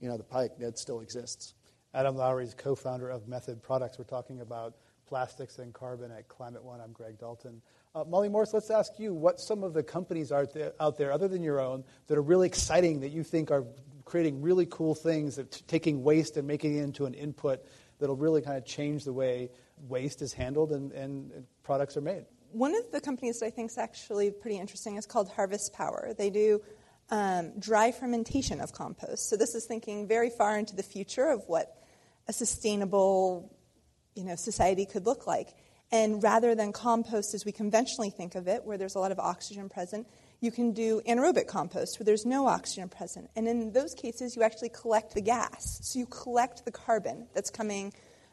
[0.00, 1.54] you know, the pike, that still exists.
[1.94, 3.98] Adam Lowry is co-founder of Method Products.
[3.98, 4.74] We're talking about
[5.06, 6.80] plastics and carbon at Climate One.
[6.80, 7.62] I'm Greg Dalton.
[7.94, 10.46] Uh, Molly Morse, let's ask you what some of the companies are
[10.78, 13.64] out there, other than your own, that are really exciting that you think are
[14.04, 17.64] creating really cool things, that t- taking waste and making it into an input
[17.98, 19.50] that'll really kind of change the way
[19.88, 22.24] waste is handled and, and, and products are made.
[22.52, 26.12] One of the companies that I think is actually pretty interesting is called Harvest Power.
[26.16, 26.62] They do
[27.10, 29.28] um, dry fermentation of compost.
[29.28, 31.74] So this is thinking very far into the future of what
[32.26, 33.54] a sustainable
[34.14, 35.54] you know, society could look like.
[35.90, 39.18] And rather than compost as we conventionally think of it, where there's a lot of
[39.18, 40.06] oxygen present,
[40.40, 43.28] You can do anaerobic compost where there's no oxygen present.
[43.34, 45.80] And in those cases, you actually collect the gas.
[45.82, 47.92] So you collect the carbon that's coming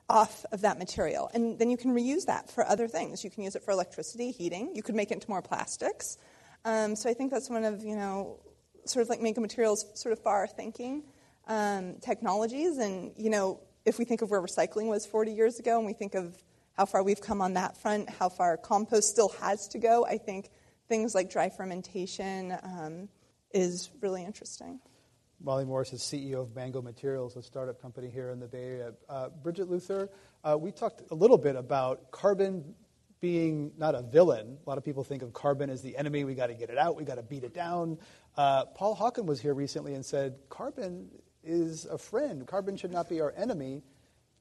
[0.10, 1.30] off of that material.
[1.34, 3.24] And then you can reuse that for other things.
[3.24, 4.72] You can use it for electricity, heating.
[4.76, 6.18] You could make it into more plastics.
[6.64, 8.40] Um, so I think that's one of, you know,
[8.86, 11.04] sort of like Mango Materials sort of far thinking
[11.48, 12.78] um, technologies.
[12.78, 15.94] And, you know, if we think of where recycling was 40 years ago and we
[15.94, 16.36] think of
[16.74, 20.18] how far we've come on that front, how far compost still has to go, I
[20.18, 20.50] think
[20.88, 23.10] things like dry fermentation um,
[23.54, 24.80] is really interesting.
[25.42, 28.94] Molly Morse is CEO of Mango Materials, a startup company here in the Bay Area.
[29.10, 30.10] Uh, Bridget Luther,
[30.44, 32.76] uh, we talked a little bit about carbon
[33.22, 34.58] being not a villain.
[34.66, 36.24] A lot of people think of carbon as the enemy.
[36.24, 36.96] We got to get it out.
[36.96, 37.98] We got to beat it down.
[38.38, 41.10] Uh, Paul Hawken was here recently and said carbon
[41.44, 42.46] is a friend.
[42.46, 43.84] Carbon should not be our enemy.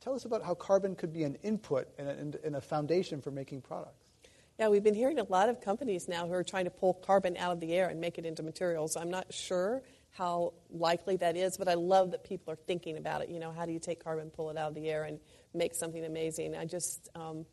[0.01, 3.31] Tell us about how carbon could be an input and a, and a foundation for
[3.31, 4.11] making products.
[4.59, 7.37] Yeah, we've been hearing a lot of companies now who are trying to pull carbon
[7.37, 8.97] out of the air and make it into materials.
[8.97, 9.83] I'm not sure
[10.15, 13.29] how likely that is, but I love that people are thinking about it.
[13.29, 15.19] You know, how do you take carbon, pull it out of the air, and
[15.53, 16.57] make something amazing?
[16.57, 17.45] I just, um,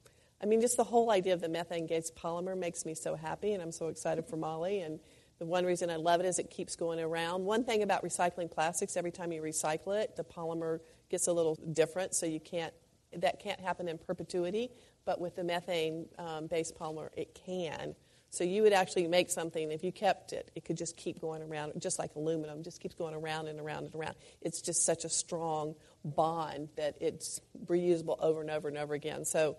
[0.41, 3.53] I mean, just the whole idea of the methane gas polymer makes me so happy,
[3.53, 4.81] and I'm so excited for Molly.
[4.81, 4.99] And
[5.39, 7.43] the one reason I love it is it keeps going around.
[7.43, 11.55] One thing about recycling plastics, every time you recycle it, the polymer gets a little
[11.73, 12.73] different, so you can't,
[13.17, 14.69] that can't happen in perpetuity.
[15.03, 17.95] But with the methane um, based polymer, it can.
[18.31, 21.43] So you would actually make something, if you kept it, it could just keep going
[21.43, 24.15] around, just like aluminum, just keeps going around and around and around.
[24.41, 29.25] It's just such a strong bond that it's reusable over and over and over again.
[29.25, 29.57] So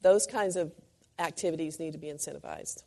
[0.00, 0.72] those kinds of
[1.18, 2.82] activities need to be incentivized.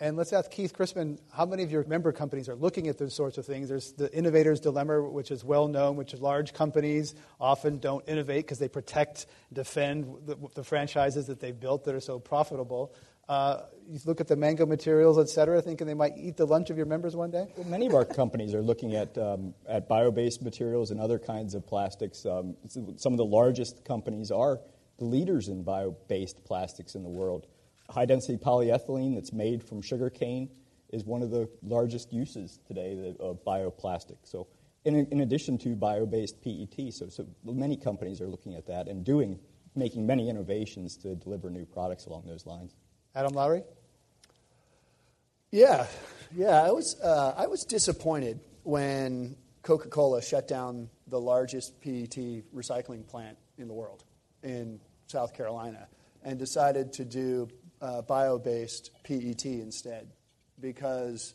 [0.00, 3.14] And let's ask Keith Christman, how many of your member companies are looking at those
[3.14, 3.68] sorts of things?
[3.68, 8.60] There's the innovator's dilemma, which is well known, which large companies often don't innovate because
[8.60, 12.94] they protect, defend the, the, franchises that they've built that are so profitable.
[13.28, 16.70] Uh, you look at the mango materials, et cetera, thinking they might eat the lunch
[16.70, 17.46] of your members one day?
[17.56, 21.18] Well, many of our companies are looking at, um, at bio based materials and other
[21.18, 22.24] kinds of plastics.
[22.24, 24.60] Um, some of the largest companies are
[24.98, 27.46] the leaders in bio based plastics in the world
[27.90, 30.48] high density polyethylene that's made from sugar cane
[30.90, 34.16] is one of the largest uses today of bioplastic.
[34.24, 34.46] So,
[34.84, 38.88] in, in addition to bio based PET, so, so many companies are looking at that
[38.88, 39.38] and doing,
[39.74, 42.74] making many innovations to deliver new products along those lines.
[43.18, 43.64] Adam Lowry?
[45.50, 45.88] Yeah,
[46.32, 46.62] yeah.
[46.62, 52.14] I was, uh, I was disappointed when Coca Cola shut down the largest PET
[52.54, 54.04] recycling plant in the world
[54.44, 54.78] in
[55.08, 55.88] South Carolina
[56.22, 57.48] and decided to do
[57.82, 60.12] uh, bio based PET instead
[60.60, 61.34] because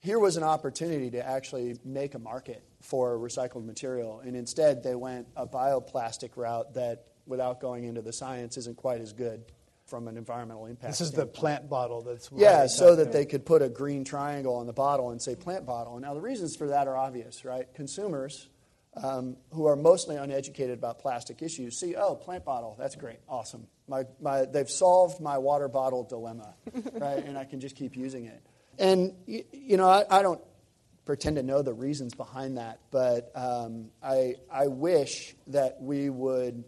[0.00, 4.20] here was an opportunity to actually make a market for recycled material.
[4.20, 9.02] And instead, they went a bioplastic route that, without going into the science, isn't quite
[9.02, 9.44] as good
[9.86, 10.92] from an environmental impact.
[10.92, 11.34] This is standpoint.
[11.34, 14.72] the plant bottle that's yeah, so that they could put a green triangle on the
[14.72, 15.94] bottle and say plant bottle.
[15.94, 17.72] And now the reasons for that are obvious, right?
[17.74, 18.48] Consumers
[19.02, 23.66] um, who are mostly uneducated about plastic issues see, oh, plant bottle, that's great, awesome.
[23.88, 26.54] My, my, they've solved my water bottle dilemma,
[26.94, 27.24] right?
[27.24, 28.42] And I can just keep using it.
[28.78, 30.40] And, you, you know, I, I, don't
[31.04, 36.64] pretend to know the reasons behind that, but um, I, I wish that we would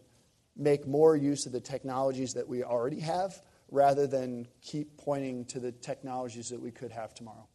[0.57, 5.61] make more use of the technologies that we already have rather than keep pointing to
[5.61, 7.47] the technologies that we could have tomorrow.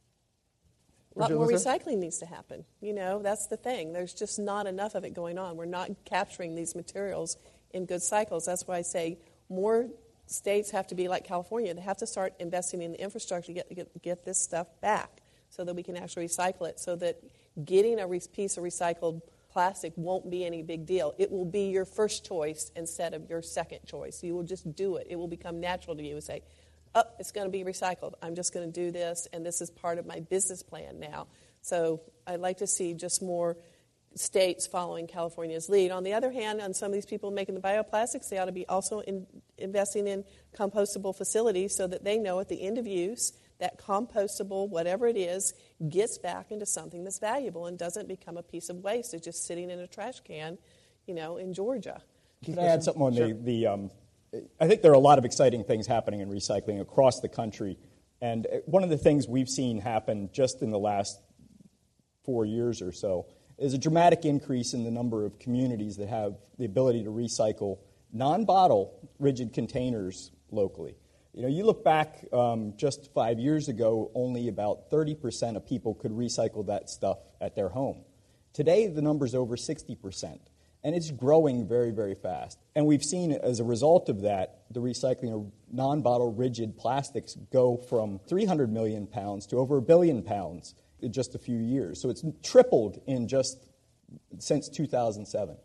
[1.16, 2.64] A lot more recycling needs to happen.
[2.80, 3.92] You know, that's the thing.
[3.92, 5.58] There's just not enough of it going on.
[5.58, 7.38] We're not capturing these materials
[7.72, 8.46] in good cycles.
[8.46, 9.18] That's why I say
[9.50, 9.90] more
[10.26, 11.74] states have to be like California.
[11.74, 15.22] They have to start investing in the infrastructure to get, get, get this stuff back
[15.50, 17.22] so that we can actually recycle it, so that
[17.66, 21.14] getting a re- piece of recycled plastic won't be any big deal.
[21.18, 24.24] It will be your first choice instead of your second choice.
[24.24, 25.08] You will just do it.
[25.10, 26.44] It will become natural to you and say,
[26.96, 28.14] oh, it's going to be recycled.
[28.22, 31.28] I'm just going to do this, and this is part of my business plan now.
[31.62, 33.58] So I'd like to see just more
[34.16, 35.92] states following California's lead.
[35.92, 38.52] On the other hand, on some of these people making the bioplastics, they ought to
[38.52, 39.26] be also in,
[39.58, 40.26] investing in
[40.58, 45.15] compostable facilities so that they know at the end of use that compostable, whatever it
[45.15, 45.54] is,
[45.88, 49.13] gets back into something that's valuable and doesn't become a piece of waste.
[49.13, 50.58] It's just sitting in a trash can,
[51.08, 52.02] you know, in Georgia.
[52.43, 53.28] Can I add something on sure.
[53.28, 53.91] the, the um,
[54.60, 57.78] I think there are a lot of exciting things happening in recycling across the country.
[58.21, 61.20] And one of the things we've seen happen just in the last
[62.24, 66.36] four years or so is a dramatic increase in the number of communities that have
[66.57, 67.78] the ability to recycle
[68.12, 70.95] non bottle rigid containers locally.
[71.34, 75.95] You know, you look back um, just five years ago, only about 30% of people
[75.95, 78.03] could recycle that stuff at their home.
[78.53, 80.39] Today, the number's over 60%.
[80.84, 82.57] And it's growing very, very fast.
[82.75, 87.36] And we've seen as a result of that, the recycling of non bottle rigid plastics
[87.51, 92.01] go from 300 million pounds to over a billion pounds in just a few years.
[92.01, 93.69] So it's tripled in just
[94.39, 95.55] since 2007.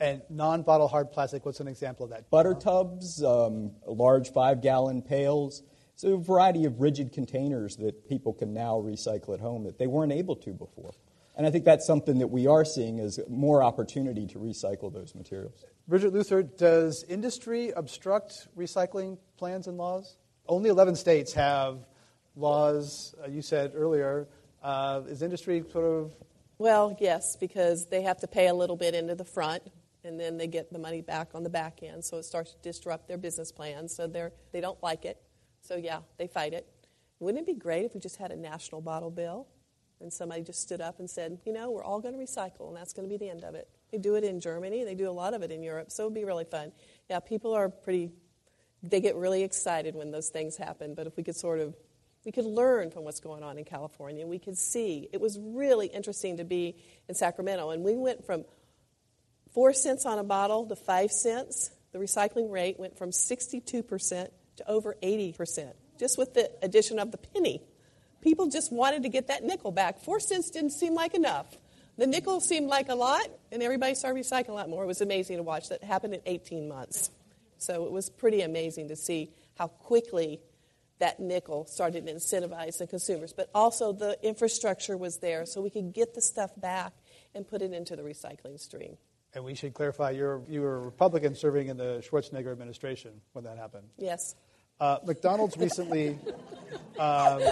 [0.00, 2.30] And non-bottle hard plastic, what's an example of that?
[2.30, 5.62] Butter tubs, um, large five-gallon pails.
[5.94, 9.86] So a variety of rigid containers that people can now recycle at home that they
[9.86, 10.92] weren't able to before.
[11.36, 15.14] And I think that's something that we are seeing as more opportunity to recycle those
[15.14, 15.64] materials.
[15.86, 20.16] Bridget Luther, does industry obstruct recycling plans and laws?
[20.48, 21.86] Only 11 states have
[22.36, 24.28] laws, uh, you said earlier.
[24.62, 26.14] Uh, is industry sort of
[26.58, 29.62] well, yes, because they have to pay a little bit into the front,
[30.04, 32.04] and then they get the money back on the back end.
[32.04, 33.88] So it starts to disrupt their business plan.
[33.88, 35.20] So they're they don't like it.
[35.62, 36.68] So yeah, they fight it.
[37.20, 39.46] Wouldn't it be great if we just had a national bottle bill,
[40.00, 42.76] and somebody just stood up and said, you know, we're all going to recycle, and
[42.76, 43.68] that's going to be the end of it.
[43.90, 44.84] They do it in Germany.
[44.84, 45.90] They do a lot of it in Europe.
[45.90, 46.72] So it'd be really fun.
[47.08, 48.10] Yeah, people are pretty.
[48.82, 50.94] They get really excited when those things happen.
[50.94, 51.74] But if we could sort of
[52.24, 54.26] we could learn from what's going on in California.
[54.26, 55.08] We could see.
[55.12, 56.76] It was really interesting to be
[57.08, 57.70] in Sacramento.
[57.70, 58.44] And we went from
[59.54, 61.70] four cents on a bottle to five cents.
[61.92, 67.18] The recycling rate went from 62% to over 80%, just with the addition of the
[67.18, 67.62] penny.
[68.20, 70.00] People just wanted to get that nickel back.
[70.00, 71.46] Four cents didn't seem like enough.
[71.96, 74.82] The nickel seemed like a lot, and everybody started recycling a lot more.
[74.82, 75.68] It was amazing to watch.
[75.68, 77.10] That happened in 18 months.
[77.58, 80.40] So it was pretty amazing to see how quickly
[80.98, 83.32] that nickel started to incentivize the consumers.
[83.32, 86.92] But also the infrastructure was there so we could get the stuff back
[87.34, 88.96] and put it into the recycling stream.
[89.34, 93.44] And we should clarify you're, you were a Republican serving in the Schwarzenegger administration when
[93.44, 93.88] that happened.
[93.98, 94.34] Yes.
[94.80, 96.18] Uh, McDonald's recently.
[96.98, 97.42] Um,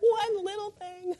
[0.00, 1.14] One little thing.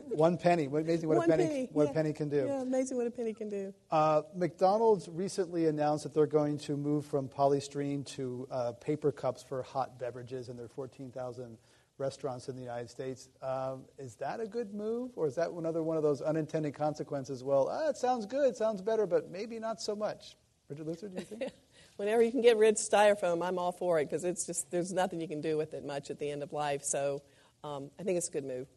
[0.10, 0.66] one penny.
[0.66, 1.68] Amazing what One a penny, penny.
[1.72, 1.90] what yeah.
[1.90, 2.46] a penny can do.
[2.48, 3.72] Yeah, amazing what a penny can do.
[3.90, 9.42] Uh, McDonald's recently announced that they're going to move from polystyrene to uh, paper cups
[9.42, 11.56] for hot beverages in their 14,000
[11.98, 13.28] restaurants in the United States.
[13.42, 17.44] Um, is that a good move, or is that another one of those unintended consequences?
[17.44, 20.36] Well, ah, it sounds good, sounds better, but maybe not so much.
[20.68, 21.52] Bridget Luther, do you think?
[21.96, 24.92] Whenever you can get rid of styrofoam, I'm all for it because it's just there's
[24.92, 26.84] nothing you can do with it much at the end of life.
[26.84, 27.22] So
[27.64, 28.68] um, I think it's a good move.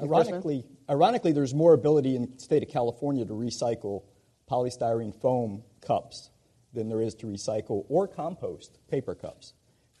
[0.00, 4.02] Ironically, ironically, there's more ability in the state of California to recycle
[4.50, 6.30] polystyrene foam cups
[6.72, 9.54] than there is to recycle or compost paper cups.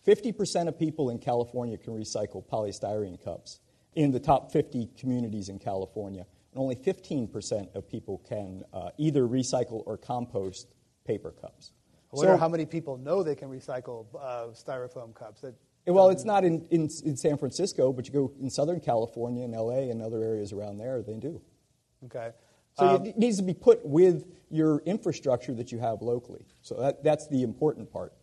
[0.06, 3.60] 50% of people in California can recycle polystyrene cups
[3.94, 9.22] in the top 50 communities in California, and only 15% of people can uh, either
[9.22, 10.68] recycle or compost
[11.06, 11.72] paper cups.
[12.12, 15.42] I wonder So- how many people know they can recycle uh, styrofoam cups.
[15.42, 15.54] That,
[15.86, 19.52] Well, it's not in, in, in San Francisco, but you go in Southern California and
[19.54, 21.40] LA and other areas around there, they do.
[22.06, 22.30] okay.
[22.78, 26.46] So Um, it needs to be put with your infrastructure that you have locally.
[26.62, 28.14] So that, that's the important part.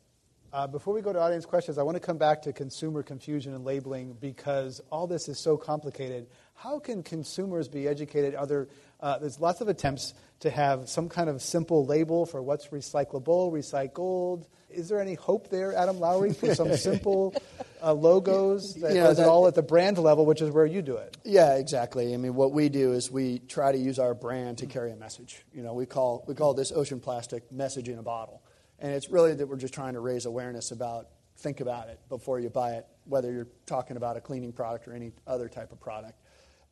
[0.51, 3.53] Uh, before we go to audience questions, I want to come back to consumer confusion
[3.53, 6.27] and labeling because all this is so complicated.
[6.55, 8.33] How can consumers be educated?
[8.33, 8.67] Are there,
[8.99, 13.51] uh, there's lots of attempts to have some kind of simple label for what's recyclable,
[13.51, 14.45] recycled.
[14.69, 17.35] Is there any hope there, Adam Lowry, for some simple
[17.83, 18.75] uh, logos?
[18.75, 21.17] That, Yeah, is it all at the brand level, which is where you do it?
[21.23, 22.13] Yeah, exactly.
[22.13, 24.95] I mean, what we do is we try to use our brand to carry a
[24.95, 25.43] message.
[25.53, 28.41] You know, we call we call this ocean plastic message in a bottle,
[28.81, 31.07] and it's really that we're just trying to raise awareness about
[31.39, 34.93] think about it before you buy it, whether you're talking about a cleaning product or
[34.93, 36.19] any other type of product.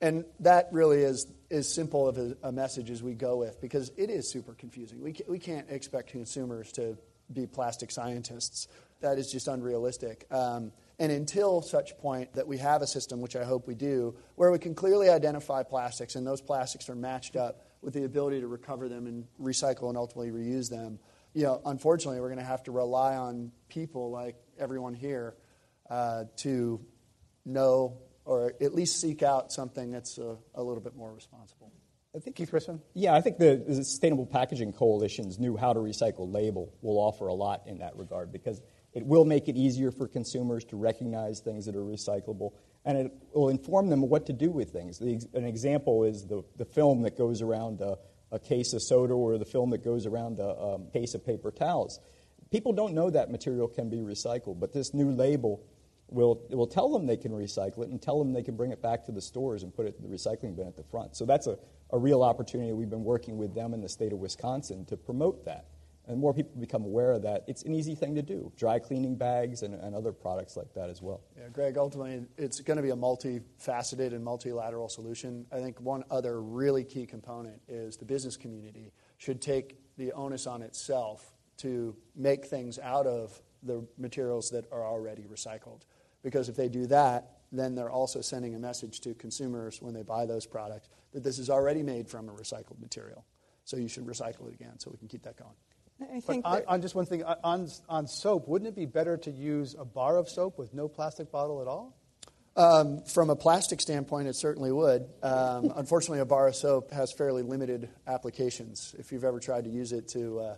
[0.02, 3.92] And that really is as simple of a, a message as we go with because
[3.98, 5.02] it is super confusing.
[5.02, 6.98] We, we can't expect consumers to
[7.34, 8.68] be plastic scientists.
[9.02, 10.26] That is just unrealistic.
[10.30, 14.16] Um, and until such point that we have a system, which I hope we do,
[14.36, 18.42] where we can clearly identify plastics and those plastics are matched up with the ability
[18.42, 21.00] to recover them and recycle and ultimately reuse them,
[21.38, 25.36] you know, unfortunately, we're going to have to rely on people like everyone here
[25.88, 26.84] uh, to
[27.46, 31.72] know or at least seek out something that's a, a little bit more responsible.
[32.16, 32.82] I think Keith Christman?
[32.96, 37.28] Yeah, I think the, the Sustainable Packaging Coalition's new How to Recycle label will offer
[37.28, 38.60] a lot in that regard because
[38.94, 43.12] it will make it easier for consumers to recognize things that are recyclable and it
[43.36, 44.98] will inform them what to do with things.
[44.98, 47.98] The, an example is the, the film that goes around a,
[48.32, 51.52] a case of soda or the film that goes around a um, case of paper
[51.52, 52.00] towels.
[52.52, 55.64] People don't know that material can be recycled, but this new label
[56.10, 58.82] will, will tell them they can recycle it and tell them they can bring it
[58.82, 61.16] back to the stores and put it in the recycling bin at the front.
[61.16, 61.58] So that's a,
[61.92, 62.72] a real opportunity.
[62.74, 65.66] We've been working with them in the state of Wisconsin to promote that.
[66.08, 67.44] And more people become aware of that.
[67.48, 68.52] It's an easy thing to do.
[68.56, 71.22] Dry cleaning bags and, and other products like that as well.
[71.38, 75.46] Yeah, Greg, ultimately, it's going to be a multifaceted and multilateral solution.
[75.52, 80.48] I think one other really key component is the business community should take the onus
[80.48, 85.82] on itself to make things out of the materials that are already recycled.
[86.24, 90.04] Because if they do that, then they're also sending a message to consumers when they
[90.04, 93.26] buy those products that this is already made from a recycled material.
[93.66, 95.56] So you should recycle it again so we can keep that going.
[96.02, 99.32] I think on, on just one thing, on, on soap, wouldn't it be better to
[99.32, 101.96] use a bar of soap with no plastic bottle at all?
[102.56, 105.08] Um, from a plastic standpoint, it certainly would.
[105.22, 108.96] Um, unfortunately, a bar of soap has fairly limited applications.
[108.98, 110.56] If you've ever tried to use it to uh,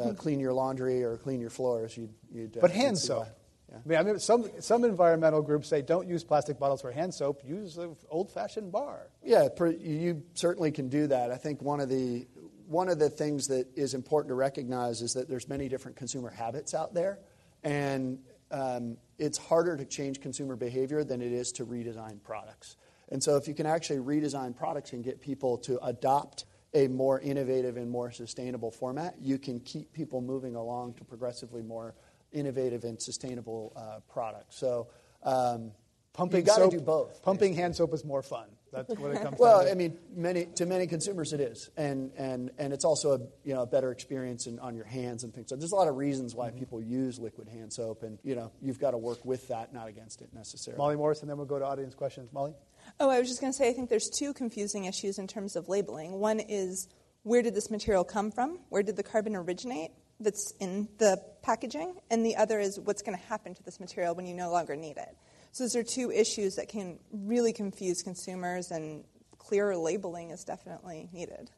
[0.00, 2.12] uh, clean your laundry or clean your floors, you'd.
[2.32, 3.28] you'd uh, But hand soap.
[3.70, 3.76] Yeah.
[3.76, 7.12] I mean, I mean, some, some environmental groups say don't use plastic bottles for hand
[7.12, 9.08] soap, use an old fashioned bar.
[9.22, 11.30] Yeah, per, you certainly can do that.
[11.30, 12.26] I think one of the
[12.68, 16.30] one of the things that is important to recognize is that there's many different consumer
[16.30, 17.18] habits out there,
[17.64, 18.18] and
[18.50, 22.76] um, it's harder to change consumer behavior than it is to redesign products.
[23.10, 26.44] And so, if you can actually redesign products and get people to adopt
[26.74, 31.62] a more innovative and more sustainable format, you can keep people moving along to progressively
[31.62, 31.94] more
[32.32, 34.56] innovative and sustainable uh, products.
[34.56, 34.88] So.
[35.22, 35.72] Um,
[36.12, 37.22] Pumping you got to soap, do both.
[37.22, 38.48] Pumping hand soap is more fun.
[38.72, 39.72] That's what it comes Well, down to.
[39.72, 43.54] I mean, many to many consumers it is, and and and it's also a you
[43.54, 45.48] know a better experience in, on your hands and things.
[45.48, 46.58] So there's a lot of reasons why Mm-hmm.
[46.58, 49.88] people use liquid hand soap, and you know you've got to work with that, not
[49.88, 50.78] against it necessarily.
[50.78, 52.32] Molly Morse, and then we'll go to audience questions.
[52.32, 52.54] Molly?
[53.00, 55.56] Oh, I was just going to say, I think there's two confusing issues in terms
[55.56, 56.12] of labeling.
[56.20, 56.88] One is
[57.22, 58.60] where did this material come from?
[58.70, 59.90] Where did the carbon originate
[60.20, 61.94] that's in the packaging?
[62.10, 64.76] And the other is what's going to happen to this material when you no longer
[64.76, 65.14] need it.
[65.58, 69.02] So those are two issues that can really confuse consumers, and
[69.38, 71.50] clearer labeling is definitely needed.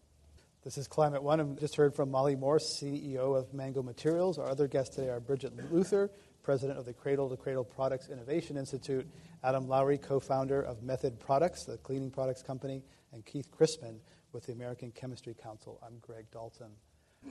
[0.64, 1.38] This is Climate One.
[1.38, 4.38] I've just heard from Molly Morse, CEO of Mango Materials.
[4.38, 6.10] Our other guests today are Bridget Luther,
[6.42, 9.06] president of the Cradle to Cradle Products Innovation Institute,
[9.44, 12.82] Adam Lowry, co founder of Method Products, the cleaning products company,
[13.12, 13.98] and Keith Christman
[14.32, 15.78] with the American Chemistry Council.
[15.86, 16.70] I'm Greg Dalton.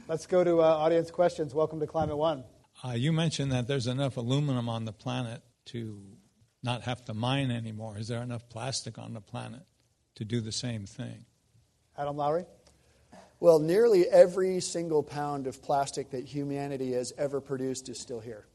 [0.08, 1.56] Let's go to uh, audience questions.
[1.56, 2.44] Welcome to Climate One.
[2.86, 6.00] Uh, you mentioned that there's enough aluminum on the planet to
[6.64, 7.98] not have to mine anymore.
[7.98, 9.62] Is there enough plastic on the planet
[10.16, 11.26] to do the same thing?
[11.98, 12.46] Adam Lowry?
[13.40, 18.46] Well, nearly every single pound of plastic that humanity has ever produced is still here.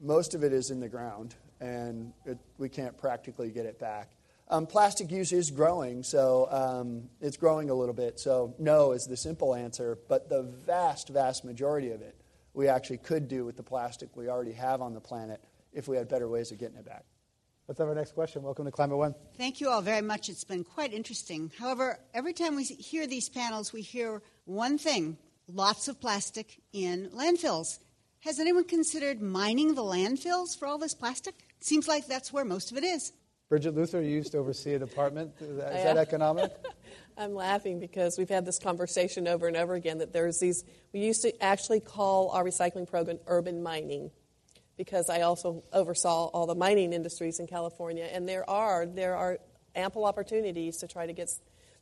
[0.00, 4.10] Most of it is in the ground, and it, we can't practically get it back.
[4.48, 8.20] Um, plastic use is growing, so um, it's growing a little bit.
[8.20, 12.16] So, no is the simple answer, but the vast, vast majority of it
[12.52, 15.42] we actually could do with the plastic we already have on the planet
[15.74, 17.04] if we had better ways of getting it back.
[17.66, 18.42] Let's have our next question.
[18.42, 19.14] Welcome to Climate One.
[19.38, 20.28] Thank you all very much.
[20.28, 21.50] It's been quite interesting.
[21.58, 25.16] However, every time we hear these panels, we hear one thing
[25.48, 27.78] lots of plastic in landfills.
[28.20, 31.34] Has anyone considered mining the landfills for all this plastic?
[31.60, 33.12] Seems like that's where most of it is.
[33.48, 35.32] Bridget Luther, you used to oversee a department.
[35.40, 36.52] Is that, is that economic?
[37.16, 41.00] I'm laughing because we've had this conversation over and over again that there's these, we
[41.00, 44.10] used to actually call our recycling program urban mining
[44.76, 49.38] because I also oversaw all the mining industries in California, and there are there are
[49.74, 51.30] ample opportunities to try to get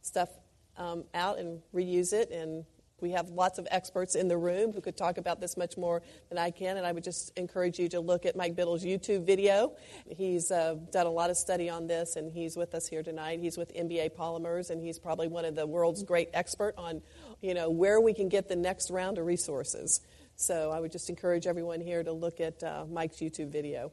[0.02, 0.28] stuff
[0.76, 2.30] um, out and reuse it.
[2.30, 2.64] And
[3.00, 6.02] we have lots of experts in the room who could talk about this much more
[6.28, 6.76] than I can.
[6.76, 9.72] And I would just encourage you to look at Mike Biddle's YouTube video.
[10.08, 13.40] He's uh, done a lot of study on this, and he's with us here tonight.
[13.40, 17.02] He's with MBA Polymers, and he's probably one of the world's great expert on,
[17.40, 20.00] you know, where we can get the next round of resources.
[20.42, 23.92] So I would just encourage everyone here to look at uh, Mike's YouTube video.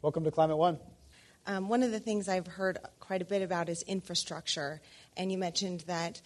[0.00, 0.78] Welcome to Climate One.
[1.46, 4.80] Um, one of the things I've heard quite a bit about is infrastructure,
[5.18, 6.22] and you mentioned that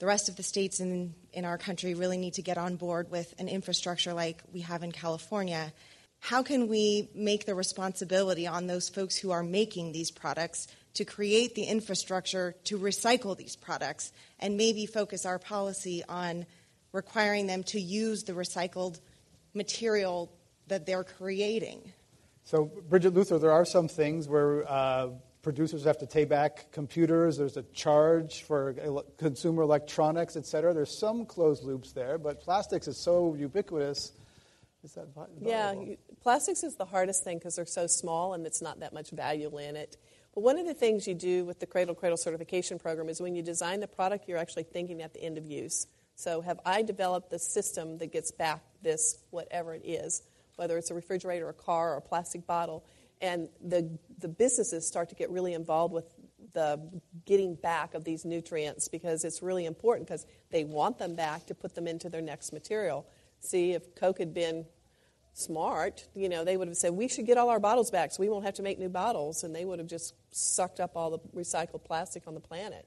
[0.00, 3.10] the rest of the states in, in our country really need to get on board
[3.10, 5.72] with an infrastructure like we have in California.
[6.20, 11.06] How can we make the responsibility on those folks who are making these products to
[11.06, 16.44] create the infrastructure to recycle these products and maybe focus our policy on
[16.92, 18.98] requiring them to use the recycled
[19.56, 20.32] material
[20.68, 21.92] that they're creating?
[22.44, 25.08] So, Bridget Luther, there are some things where uh,
[25.42, 27.36] producers have to take back computers.
[27.36, 30.74] There's a charge for ele- consumer electronics, et cetera.
[30.74, 34.12] There's some closed loops there, but plastics is so ubiquitous.
[34.84, 38.46] Is that vi- Yeah, you, plastics is the hardest thing because they're so small and
[38.46, 39.96] it's not that much value in it.
[40.34, 43.20] But one of the things you do with the Cradle to Cradle certification program is
[43.20, 45.86] when you design the product, you're actually thinking at the end of use.
[46.16, 50.22] So, have I developed the system that gets back this, whatever it is,
[50.56, 52.84] whether it's a refrigerator, a car, or a plastic bottle?
[53.20, 56.12] And the, the businesses start to get really involved with
[56.54, 56.80] the
[57.26, 61.54] getting back of these nutrients because it's really important because they want them back to
[61.54, 63.06] put them into their next material.
[63.40, 64.64] See, if Coke had been
[65.34, 68.22] smart, you know, they would have said, we should get all our bottles back so
[68.22, 71.10] we won't have to make new bottles, and they would have just sucked up all
[71.10, 72.86] the recycled plastic on the planet.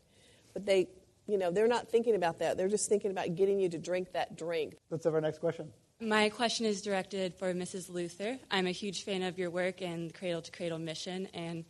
[0.53, 0.87] But they,
[1.29, 2.57] you know, they're not thinking about that.
[2.57, 4.75] They're just thinking about getting you to drink that drink.
[4.89, 5.71] Let's have our next question.
[6.01, 7.89] My question is directed for Mrs.
[7.89, 8.39] Luther.
[8.49, 11.65] I'm a huge fan of your work and Cradle to Cradle mission, and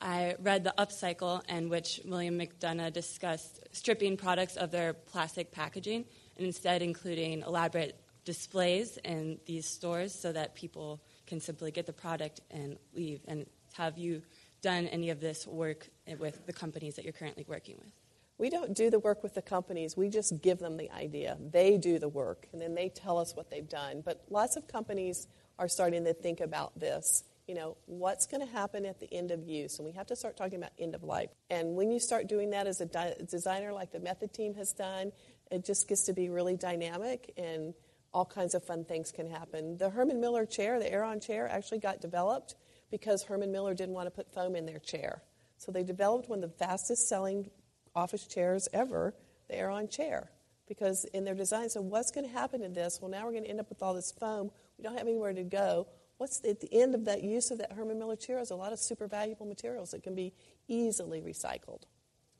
[0.00, 6.06] I read The Upcycle, in which William McDonough discussed stripping products of their plastic packaging
[6.36, 11.92] and instead including elaborate displays in these stores so that people can simply get the
[11.92, 13.20] product and leave.
[13.28, 14.22] And have you
[14.62, 15.88] done any of this work
[16.18, 17.92] with the companies that you're currently working with?
[18.36, 19.96] We don't do the work with the companies.
[19.96, 21.36] We just give them the idea.
[21.40, 24.02] They do the work, and then they tell us what they've done.
[24.04, 25.28] But lots of companies
[25.58, 27.22] are starting to think about this.
[27.46, 29.78] You know, what's going to happen at the end of use?
[29.78, 31.28] And we have to start talking about end of life.
[31.50, 34.72] And when you start doing that as a di- designer, like the Method team has
[34.72, 35.12] done,
[35.50, 37.74] it just gets to be really dynamic and
[38.12, 39.76] all kinds of fun things can happen.
[39.76, 42.54] The Herman Miller chair, the Aeron chair, actually got developed
[42.90, 45.22] because Herman Miller didn't want to put foam in their chair.
[45.58, 47.50] So they developed one of the fastest selling
[47.94, 49.14] office chairs ever,
[49.48, 50.30] the Aeron chair,
[50.66, 52.98] because in their design, so what's going to happen in this?
[53.00, 54.50] Well, now we're going to end up with all this foam.
[54.78, 55.86] We don't have anywhere to go.
[56.18, 58.56] What's the, at the end of that use of that Herman Miller chair is a
[58.56, 60.32] lot of super valuable materials that can be
[60.68, 61.82] easily recycled.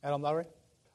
[0.02, 0.46] Adam Lowry?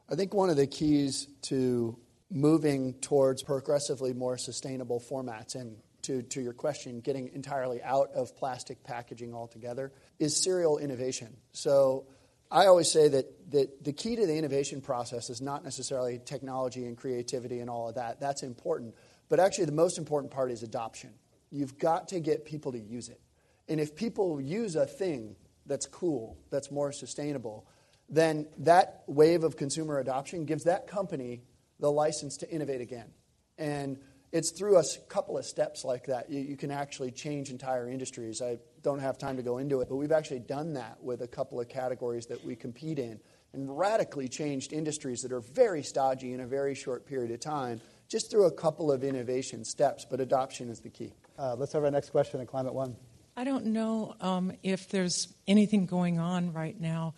[0.10, 1.98] I think one of the keys to
[2.32, 8.36] moving towards progressively more sustainable formats and to, to your question, getting entirely out of
[8.38, 11.36] plastic packaging altogether is serial innovation.
[11.52, 12.06] So
[12.52, 16.86] I always say that, that the key to the innovation process is not necessarily technology
[16.86, 18.20] and creativity and all of that.
[18.20, 18.96] That's important.
[19.30, 21.12] But actually, the most important part is adoption.
[21.52, 23.22] You've got to get people to use it.
[23.68, 25.36] And if people use a thing
[25.68, 27.68] that's cool, that's more sustainable,
[28.10, 31.44] then that wave of consumer adoption gives that company
[31.80, 33.12] the license to innovate again.
[33.60, 34.00] And
[34.32, 38.42] it's through a couple of steps like that you, you, can actually change entire industries.
[38.42, 41.28] I don't have time to go into it, but we've actually done that with a
[41.28, 43.20] couple of categories that we compete in
[43.54, 47.82] and radically changed industries that are very stodgy in a very short period of time
[48.08, 50.06] just through a couple of innovation steps.
[50.10, 51.14] But adoption is the key.
[51.38, 52.96] Uh, let's have our next question at Climate One.
[53.36, 57.14] I don't know um, if there's anything going on right now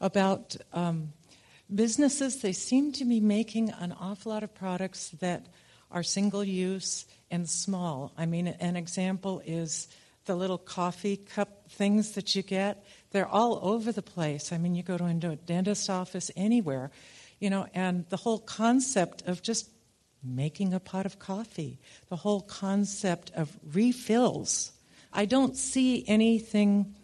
[0.00, 1.12] about um,
[1.72, 2.40] businesses.
[2.40, 5.46] They seem to be making an awful lot of products that
[5.90, 8.12] are single use and small.
[8.16, 9.88] I mean, an example is
[10.26, 12.84] the little coffee cup things that you get.
[13.10, 14.52] They're all over the place.
[14.52, 16.90] I mean, you go to a dentist office anywhere,
[17.40, 19.70] you know, and the whole concept of just
[20.22, 24.72] making a pot of coffee, the whole concept of refills.
[25.12, 26.94] I don't see anything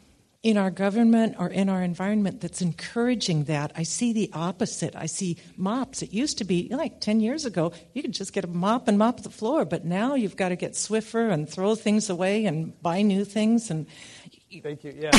[0.43, 3.71] in our government or in our environment that's encouraging that.
[3.77, 4.97] I see the opposite.
[4.97, 6.03] I see mops.
[6.03, 8.99] It used to be like 10 years ago, you could just get a mop and
[8.99, 12.81] mop the floor, but now you've got to get Swiffer and throw things away and
[12.83, 13.71] buy new things.
[13.71, 13.87] And
[14.63, 14.95] Thank you.
[14.97, 15.13] Yeah.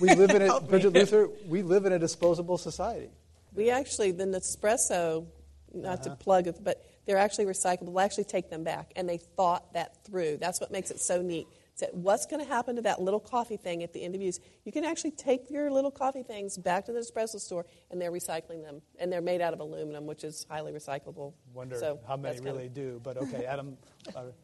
[0.00, 3.10] We live in a, Bridget Luther, we live in a disposable society.
[3.54, 5.26] We actually, the Nespresso,
[5.74, 6.10] not uh-huh.
[6.10, 7.88] to plug it, but they're actually recyclable.
[7.88, 8.92] We'll actually take them back.
[8.96, 10.38] And they thought that through.
[10.38, 11.46] That's what makes it so neat
[11.80, 14.38] said, what's going to happen to that little coffee thing at the end of use?
[14.64, 18.12] You can actually take your little coffee things back to the espresso store, and they're
[18.12, 18.82] recycling them.
[18.98, 21.32] And they're made out of aluminum, which is highly recyclable.
[21.52, 22.74] Wonder so how many really of...
[22.74, 23.00] do.
[23.02, 23.76] But okay, Adam.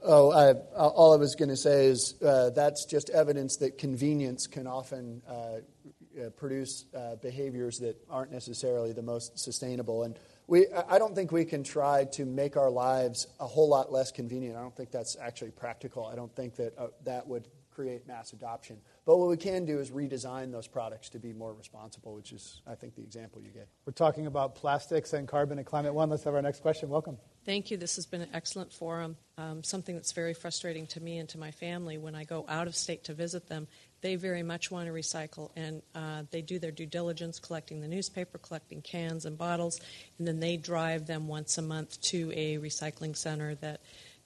[0.03, 4.47] oh, I, all I was going to say is uh, that's just evidence that convenience
[4.47, 10.03] can often uh, uh, produce uh, behaviors that aren't necessarily the most sustainable.
[10.03, 13.91] And we, I don't think we can try to make our lives a whole lot
[13.91, 14.57] less convenient.
[14.57, 16.07] I don't think that's actually practical.
[16.07, 18.79] I don't think that uh, that would create mass adoption.
[19.05, 22.63] But what we can do is redesign those products to be more responsible, which is,
[22.67, 23.67] I think, the example you gave.
[23.85, 26.09] We're talking about plastics and carbon and climate one.
[26.09, 26.89] Let's have our next question.
[26.89, 27.19] Welcome.
[27.45, 27.77] Thank you.
[27.77, 29.17] This has been an excellent forum.
[29.37, 32.67] Um, something that's very frustrating to me and to my family when I go out
[32.67, 33.69] of state to visit them
[34.03, 37.89] they very much want to recycle, and uh, they do their due diligence, collecting the
[37.89, 39.81] newspaper, collecting cans and bottles,
[40.19, 43.81] and then they drive them once a month to a recycling center that,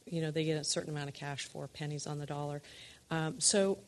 [0.07, 2.63] you know, they get a certain amount of cash for, pennies on the dollar.
[3.11, 3.79] Um, so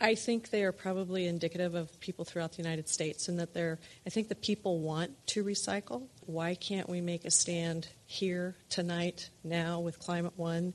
[0.00, 3.78] I think they are probably indicative of people throughout the United States, and that they're.
[4.06, 6.02] I think the people want to recycle.
[6.26, 10.74] Why can't we make a stand here tonight, now, with Climate One,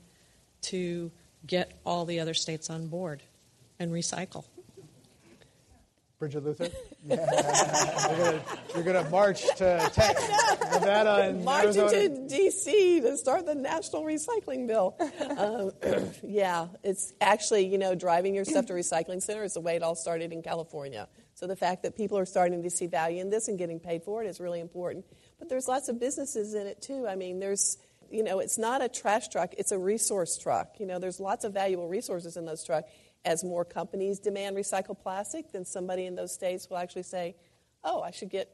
[0.62, 1.10] to
[1.46, 3.22] get all the other states on board?
[3.78, 4.44] And recycle.
[6.18, 6.68] Bridget Luther?
[7.06, 8.40] Yeah.
[8.74, 10.30] you're going to march to Texas,
[10.72, 11.90] Nevada, and March Arizona.
[11.90, 13.02] to D.C.
[13.02, 14.96] to start the national recycling bill.
[15.36, 15.72] Um,
[16.22, 19.82] yeah, it's actually, you know, driving your stuff to recycling center is the way it
[19.82, 21.08] all started in California.
[21.34, 24.02] So the fact that people are starting to see value in this and getting paid
[24.02, 25.04] for it is really important.
[25.38, 27.06] But there's lots of businesses in it, too.
[27.06, 27.76] I mean, there's
[28.10, 30.76] you know, it's not a trash truck, it's a resource truck.
[30.78, 32.88] You know, there's lots of valuable resources in those trucks
[33.24, 37.34] as more companies demand recycled plastic, then somebody in those states will actually say,
[37.82, 38.50] oh, I should get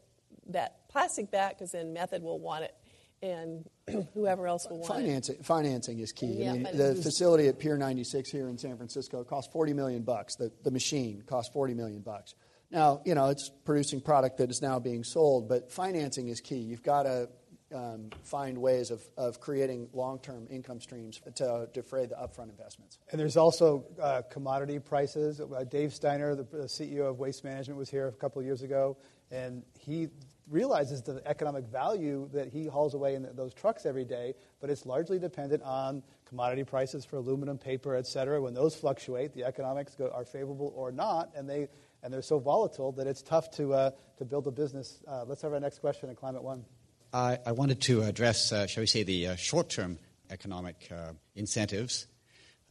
[0.48, 2.74] that plastic back because then Method will want it.
[3.22, 3.68] and
[4.14, 5.44] whoever else will want financing, it.
[5.44, 6.42] Financing is key.
[6.44, 10.02] Yeah, I mean, the facility at Pier 96 here in San Francisco cost 40 million
[10.02, 10.36] bucks.
[10.36, 12.34] The, the machine cost 40 million bucks.
[12.70, 16.58] Now, you know, it's producing product that is now being sold, but financing is key.
[16.58, 17.28] You've got to
[17.74, 22.98] um, find ways of, of creating long-term income streams to defray the upfront investments.
[23.10, 25.40] And there's also uh, commodity prices.
[25.40, 28.62] Uh, Dave Steiner, the, the CEO of Waste Management, was here a couple of years
[28.62, 28.96] ago,
[29.30, 30.08] and he
[30.48, 34.84] realizes the economic value that he hauls away in those trucks every day, but it's
[34.84, 38.40] largely dependent on commodity prices for aluminum, paper, et cetera.
[38.40, 41.68] When those fluctuate, the economics go, are favorable or not, and they
[42.02, 45.02] and they're so volatile that it's tough to uh, to build a business.
[45.06, 46.64] Uh, let's have our next question in Climate One.
[47.12, 49.98] I, I wanted to address, uh, shall we say, the uh, short-term
[50.30, 52.06] economic uh, incentives.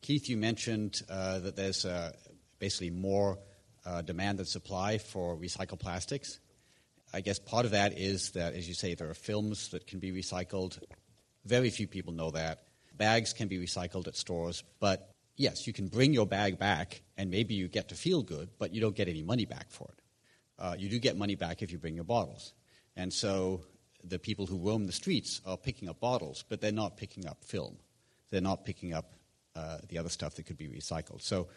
[0.01, 1.85] Keith, you mentioned uh, that there's
[2.57, 3.37] basically more
[4.05, 6.39] demand than supply for recycled plastics.
[7.13, 9.99] I guess part of that is that, as you say, there are films that can
[9.99, 10.79] be recycled.
[11.43, 12.59] Very few people know that.
[12.95, 17.29] Bags can be recycled at stores, but yes, you can bring your bag back and
[17.29, 20.03] maybe you get to feel good, but you don't get any money back for it.
[20.57, 22.53] Uh, you do get money back if you bring your bottles.
[22.95, 23.65] And so
[24.03, 27.43] the people who roam the streets are picking up bottles, but they're not picking up
[27.43, 27.77] film.
[28.29, 29.13] They're not picking up
[29.55, 31.21] uh, the other stuff that could be recycled.
[31.21, 31.47] So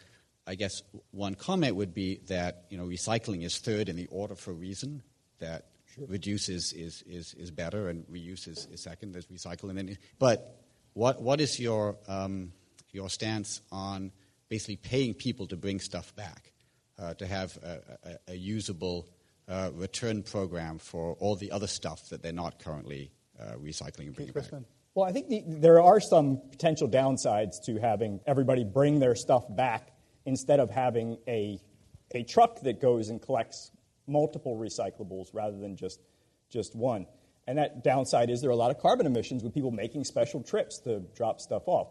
[0.45, 0.81] I guess
[1.11, 4.55] one comment would be that you know recycling is third in the order for a
[4.55, 5.03] reason
[5.39, 6.05] that sure.
[6.07, 9.13] reduce is, is, is, is better and reuse is, is second.
[9.13, 9.97] There's recycle and then.
[10.19, 10.59] But
[10.93, 12.51] what what is your um,
[12.91, 14.11] your stance on
[14.49, 16.51] basically paying people to bring stuff back,
[16.99, 19.07] uh, to have a, a, a usable
[19.47, 24.15] uh, return program for all the other stuff that they're not currently uh, recycling and
[24.15, 24.45] bringing back?
[24.95, 29.43] Well, I think the, there are some potential downsides to having everybody bring their stuff
[29.49, 29.91] back
[30.25, 31.59] instead of having a,
[32.13, 33.71] a truck that goes and collects
[34.07, 35.99] multiple recyclables rather than just,
[36.49, 37.07] just one.
[37.47, 40.43] And that downside is there are a lot of carbon emissions with people making special
[40.43, 41.87] trips to drop stuff off.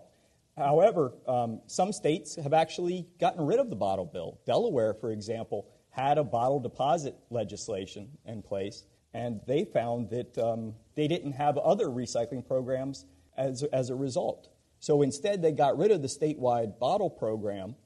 [0.56, 4.38] However, um, some states have actually gotten rid of the bottle bill.
[4.46, 8.82] Delaware, for example, had a bottle deposit legislation in place,
[9.14, 13.04] and they found that um, they didn't have other recycling programs
[13.36, 14.48] as, as a result.
[14.80, 17.76] So instead, they got rid of the statewide bottle program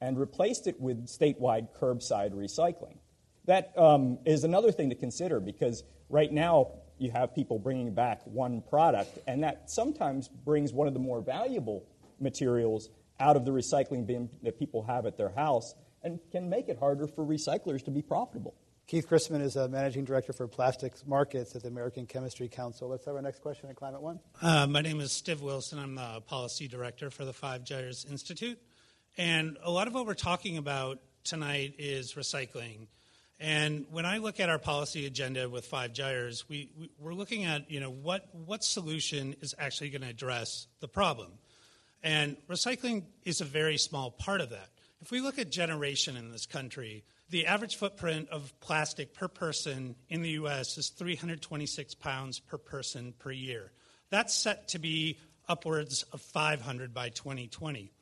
[0.00, 2.98] and replaced it with statewide curbside recycling.
[3.46, 8.20] That um, is another thing to consider because right now you have people bringing back
[8.24, 11.86] one product, and that sometimes brings one of the more valuable
[12.20, 15.74] materials out of the recycling bin that people have at their house
[16.04, 18.54] and can make it harder for recyclers to be profitable.
[18.86, 22.86] Keith Christman is a managing director for plastics markets at the American Chemistry Council.
[22.86, 24.20] Let's have our next question at Climate One.
[24.42, 25.78] Uh, my name is Steve Wilson.
[25.78, 28.58] I'm the policy director for the Five Gyres Institute.
[29.16, 32.88] And a lot of what we're talking about tonight is recycling.
[33.40, 37.44] And when I look at our policy agenda with Five Gyres, we, we, are looking
[37.44, 41.32] at you know what what solution is actually going to address the problem.
[42.02, 44.68] And recycling is a very small part of that.
[45.00, 49.96] If we look at generation in this country, the average footprint of plastic per person
[50.08, 53.72] in the US is 326 pounds per person per year.
[54.10, 55.18] That's set to be
[55.48, 57.92] upwards of 500 by 2020.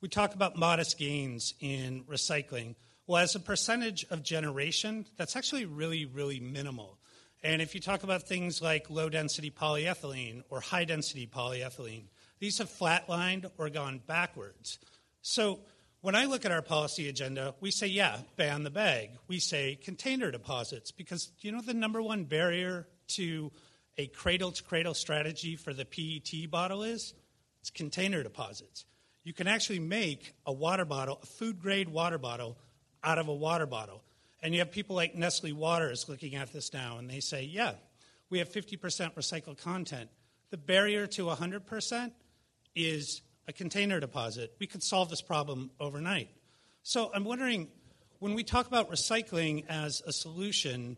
[0.00, 2.74] We talk about modest gains in recycling.
[3.06, 6.98] Well, as a percentage of generation, that's actually really, really minimal.
[7.42, 12.04] And if you talk about things like low density polyethylene or high density polyethylene,
[12.38, 14.78] these have flatlined or gone backwards.
[15.22, 15.60] So
[16.02, 19.10] when I look at our policy agenda, we say, yeah, ban the bag.
[19.28, 23.52] We say container deposits because you know the number one barrier to
[23.98, 27.12] a cradle to cradle strategy for the PET bottle is?
[27.60, 28.86] It's container deposits.
[29.24, 32.56] You can actually make a water bottle, a food grade water bottle,
[33.04, 34.02] out of a water bottle.
[34.42, 37.72] And you have people like Nestle Waters looking at this now, and they say, yeah,
[38.30, 38.78] we have 50%
[39.14, 40.08] recycled content.
[40.48, 42.12] The barrier to 100%
[42.74, 44.54] is a container deposit.
[44.58, 46.28] We could solve this problem overnight.
[46.82, 47.68] So I'm wondering
[48.20, 50.96] when we talk about recycling as a solution,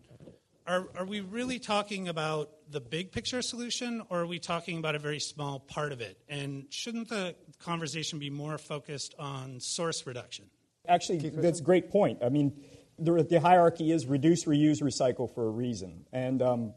[0.66, 4.95] are, are we really talking about the big picture solution or are we talking about
[4.95, 6.18] a very small part of it?
[6.28, 10.47] And shouldn't the conversation be more focused on source reduction?
[10.88, 12.18] Actually, that's a great point.
[12.24, 12.53] I mean,
[12.99, 16.05] the, the, hierarchy is reduce, reuse, recycle for a reason.
[16.12, 16.74] And um,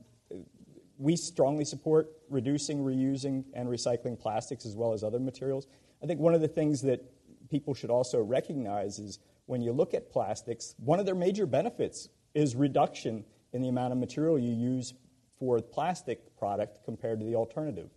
[0.97, 5.67] we strongly support reducing, reusing, and recycling plastics as well as other materials.
[6.01, 7.03] I think one of the things that
[7.49, 12.09] people should also recognize is when you look at plastics, one of their major benefits
[12.33, 13.23] is reduction
[13.53, 14.93] in the amount of material you use
[15.37, 17.89] for plastic product compared to the alternative.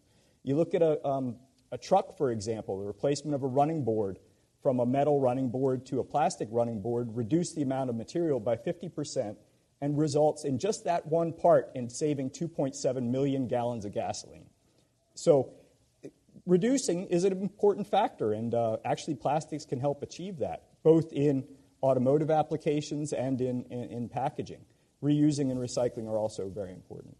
[0.42, 1.36] You look at a, um,
[1.72, 4.18] a truck, for example, the replacement of a running board
[4.62, 8.40] from a metal running board to a plastic running board reduced the amount of material
[8.40, 9.36] by 50%
[9.80, 14.46] and results in just that one part in saving 2.7 million gallons of gasoline.
[15.14, 15.52] So
[16.46, 21.44] reducing is an important factor, and uh, actually, plastics can help achieve that, both in
[21.82, 24.64] automotive applications and in, in, in, packaging.
[25.02, 27.16] Reusing and recycling are also very important.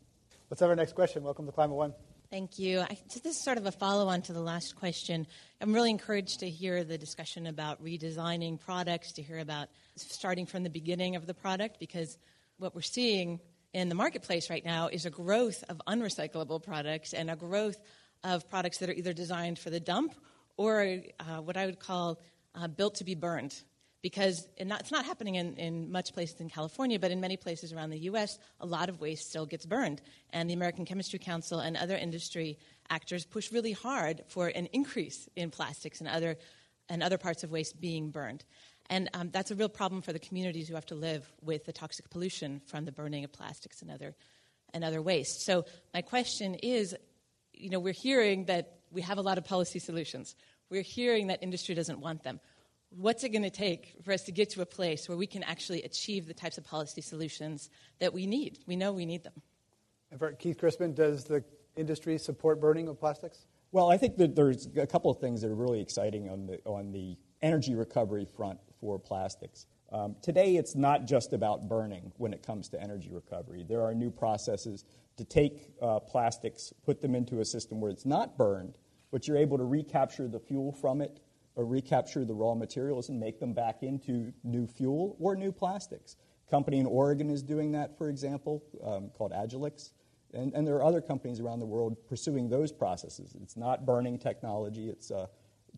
[0.51, 1.23] Let's have our next question.
[1.23, 1.95] Welcome to Climate One.
[2.31, 2.81] Thank you.
[2.81, 5.27] I, so this is sort of a follow on to the last question.
[5.61, 10.63] I'm really encouraged to hear the discussion about redesigning products, to hear about starting from
[10.63, 12.19] the beginning of the product, because
[12.59, 13.41] what we're seeing
[13.73, 17.79] in the marketplace right now is a growth of unrecyclable products and a growth
[18.25, 20.15] of products that are either designed for the dump
[20.57, 22.21] or uh, what I would call
[22.55, 23.55] uh, built to be burned.
[24.01, 27.91] Because it's not happening in, in much places in California, but in many places around
[27.91, 30.01] the U.S., a lot of waste still gets burned.
[30.31, 32.59] And the American Chemistry Council and other industry
[32.91, 36.37] actors push really hard for an increase in plastics and other,
[36.89, 38.45] and other parts of waste being burned.
[38.91, 41.73] And um, that's a real problem for the communities who have to live with the
[41.73, 44.15] toxic pollution from the burning of plastics and other,
[44.73, 45.45] and other waste.
[45.45, 46.95] So, my question is
[47.59, 50.35] you know, we're hearing that we have a lot of policy solutions.
[50.71, 52.41] We're hearing that industry doesn't want them.
[52.91, 55.43] What's it going to take for us to get to a place where we can
[55.43, 57.69] actually achieve the types of policy solutions
[57.99, 58.59] that we need?
[58.67, 59.35] We know we need them.
[60.11, 61.45] And for Keith Christman, does the
[61.77, 63.45] industry support burning of plastics?
[63.73, 66.61] Well, I think that there's a couple of things that are really exciting on the,
[66.65, 69.67] on the energy recovery front for plastics.
[69.91, 73.65] Um, today, it's not just about burning when it comes to energy recovery.
[73.67, 74.85] There are new processes
[75.17, 78.77] to take uh, plastics, put them into a system where it's not burned,
[79.11, 81.21] but you're able to recapture the fuel from it
[81.57, 86.17] or recapture the raw materials and make them back into new fuel or new plastics.
[86.51, 89.91] Company in Oregon is doing that, for example, um, called Agilyx.
[90.33, 93.35] And, and, there are other companies around the world pursuing those processes.
[93.43, 95.27] It's not burning technology, it's uh,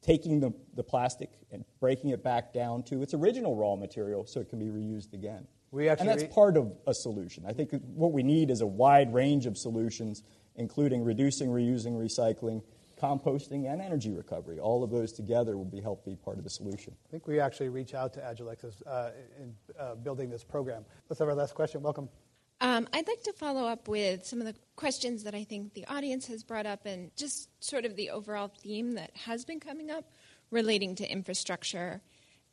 [0.03, 4.41] taking the, the plastic and breaking it back down to its original raw material so
[4.41, 5.47] it can be reused again.
[5.73, 7.45] We actually and that's re- part of a solution.
[7.47, 10.23] I think what we need is a wide range of solutions,
[10.57, 12.63] including reducing, reusing, recycling,
[13.01, 14.59] composting, and energy recovery.
[14.59, 16.95] All of those together will be help be part of the solution.
[17.09, 20.85] I think we actually reach out to Agilyx uh, in uh, building this program.
[21.09, 21.83] Let's have our last question.
[21.83, 22.09] Welcome.
[22.61, 25.87] Um, I'd like to follow up with some of the questions that I think the
[25.87, 29.91] audience has brought up and just sort of the overall theme that has been coming
[29.91, 30.05] up
[30.51, 32.03] relating to infrastructure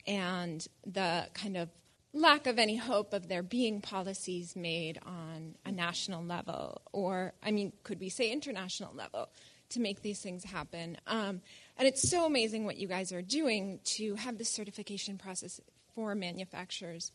[0.06, 1.70] and the kind of
[2.14, 7.52] lack of any hope of there being policies made on a national level, or, I
[7.52, 9.30] mean, could we say international level,
[9.70, 10.98] to make these things happen.
[11.08, 11.42] Um,
[11.78, 15.60] and it's so amazing what you guys are doing to have this certification process
[15.94, 17.12] for manufacturers.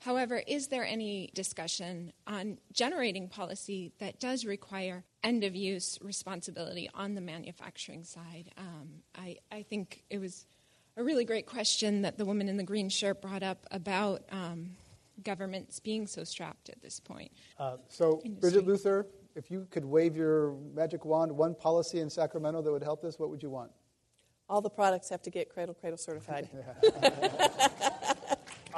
[0.00, 6.88] However, is there any discussion on generating policy that does require end of use responsibility
[6.94, 8.52] on the manufacturing side?
[8.56, 10.46] Um, I, I think it was
[10.96, 14.70] a really great question that the woman in the green shirt brought up about um,
[15.22, 17.32] governments being so strapped at this point.
[17.58, 18.50] Uh, so, Industry.
[18.50, 22.82] Bridget Luther, if you could wave your magic wand, one policy in Sacramento that would
[22.82, 23.70] help this, what would you want?
[24.48, 26.48] All the products have to get Cradle Cradle certified.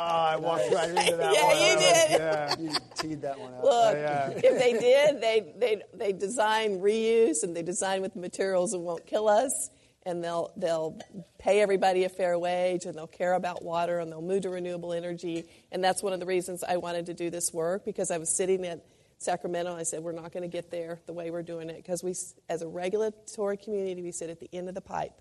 [0.01, 1.57] Oh, I walked right into that yeah, one.
[1.59, 2.11] you did.
[2.11, 3.65] Yeah, you teed that one out.
[3.65, 4.31] Look, oh, yeah.
[4.31, 9.07] if they did, they, they, they design reuse and they design with materials that won't
[9.07, 9.71] kill us
[10.07, 10.99] and they'll they'll
[11.39, 14.93] pay everybody a fair wage and they'll care about water and they'll move to renewable
[14.93, 18.19] energy and that's one of the reasons I wanted to do this work because I
[18.19, 18.85] was sitting at
[19.19, 21.77] Sacramento and I said we're not going to get there the way we're doing it
[21.77, 22.15] because we
[22.49, 25.21] as a regulatory community we sit at the end of the pipe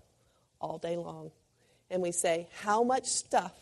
[0.60, 1.32] all day long
[1.90, 3.52] and we say how much stuff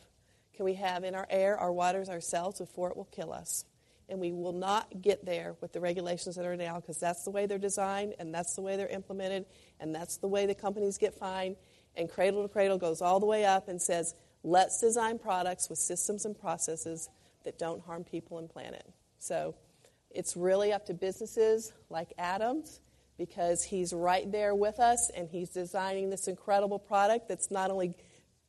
[0.57, 3.65] can we have in our air our waters ourselves before it will kill us
[4.09, 7.31] and we will not get there with the regulations that are now because that's the
[7.31, 9.45] way they're designed and that's the way they're implemented
[9.81, 11.57] and that's the way the companies get fined.
[11.97, 15.79] And Cradle to Cradle goes all the way up and says, let's design products with
[15.79, 17.09] systems and processes
[17.45, 18.87] that don't harm people and planet.
[19.19, 19.57] So
[20.11, 22.81] it's really up to businesses like Adams
[23.19, 27.95] because he's right there with us and he's designing this incredible product that's not only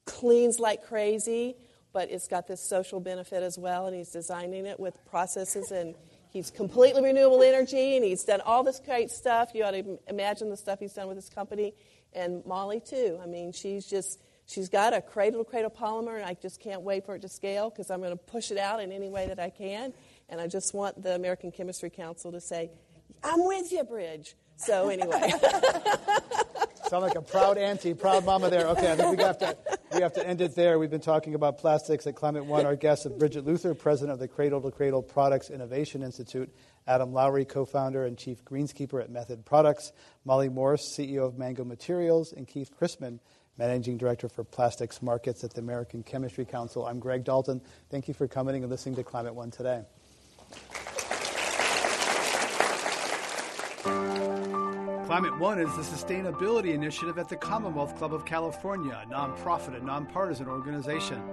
[0.06, 1.56] cleans like crazy,
[1.94, 5.96] but it's got this social benefit as well, and he's designing it with processes and
[6.30, 9.52] he's completely renewable energy and he's done all this great stuff.
[9.54, 11.74] You ought to imagine the stuff he's done with his company.
[12.14, 13.20] And Molly, too.
[13.22, 16.82] I mean, she's just, she's got a cradle to cradle polymer, and I just can't
[16.82, 19.28] wait for it to scale because I'm going to push it out in any way
[19.28, 19.94] that I can.
[20.30, 22.70] And I just want the American Chemistry Council to say,
[23.24, 24.36] I'm with you, Bridge.
[24.58, 25.32] So, anyway.
[26.90, 28.68] Sound like a proud auntie, proud mama there.
[28.68, 29.58] Okay, I think we have to
[29.94, 30.80] we have to end it there.
[30.80, 32.66] We've been talking about plastics at Climate One.
[32.66, 36.50] Our guest is Bridget Luther, president of the Cradle to Cradle Products Innovation Institute,
[36.88, 39.92] Adam Lowry, co founder and chief greenskeeper at Method Products,
[40.24, 43.20] Molly Morse, CEO of Mango Materials, and Keith Christman,
[43.58, 46.86] managing director for plastics markets at the American Chemistry Council.
[46.86, 47.60] I'm Greg Dalton.
[47.90, 49.84] Thank you for coming and listening to Climate One today.
[55.08, 59.86] Climate One is the sustainability initiative at the Commonwealth Club of California, a nonprofit and
[59.86, 61.24] nonpartisan organization.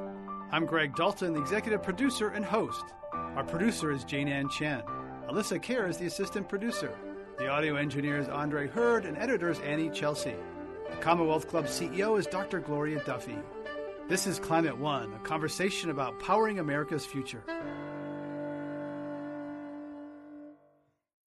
[0.53, 2.85] I'm Greg Dalton, the executive producer and host.
[3.13, 4.81] Our producer is Jane Ann Chen.
[5.29, 6.97] Alyssa Kerr is the assistant producer.
[7.37, 10.37] The audio engineer is Andre Hurd, and editor is Annie Chelsea.
[10.89, 12.61] The Commonwealth Club CEO is Dr.
[12.61, 13.39] Gloria Duffy.
[14.09, 17.43] This is Climate One, a conversation about powering America's future.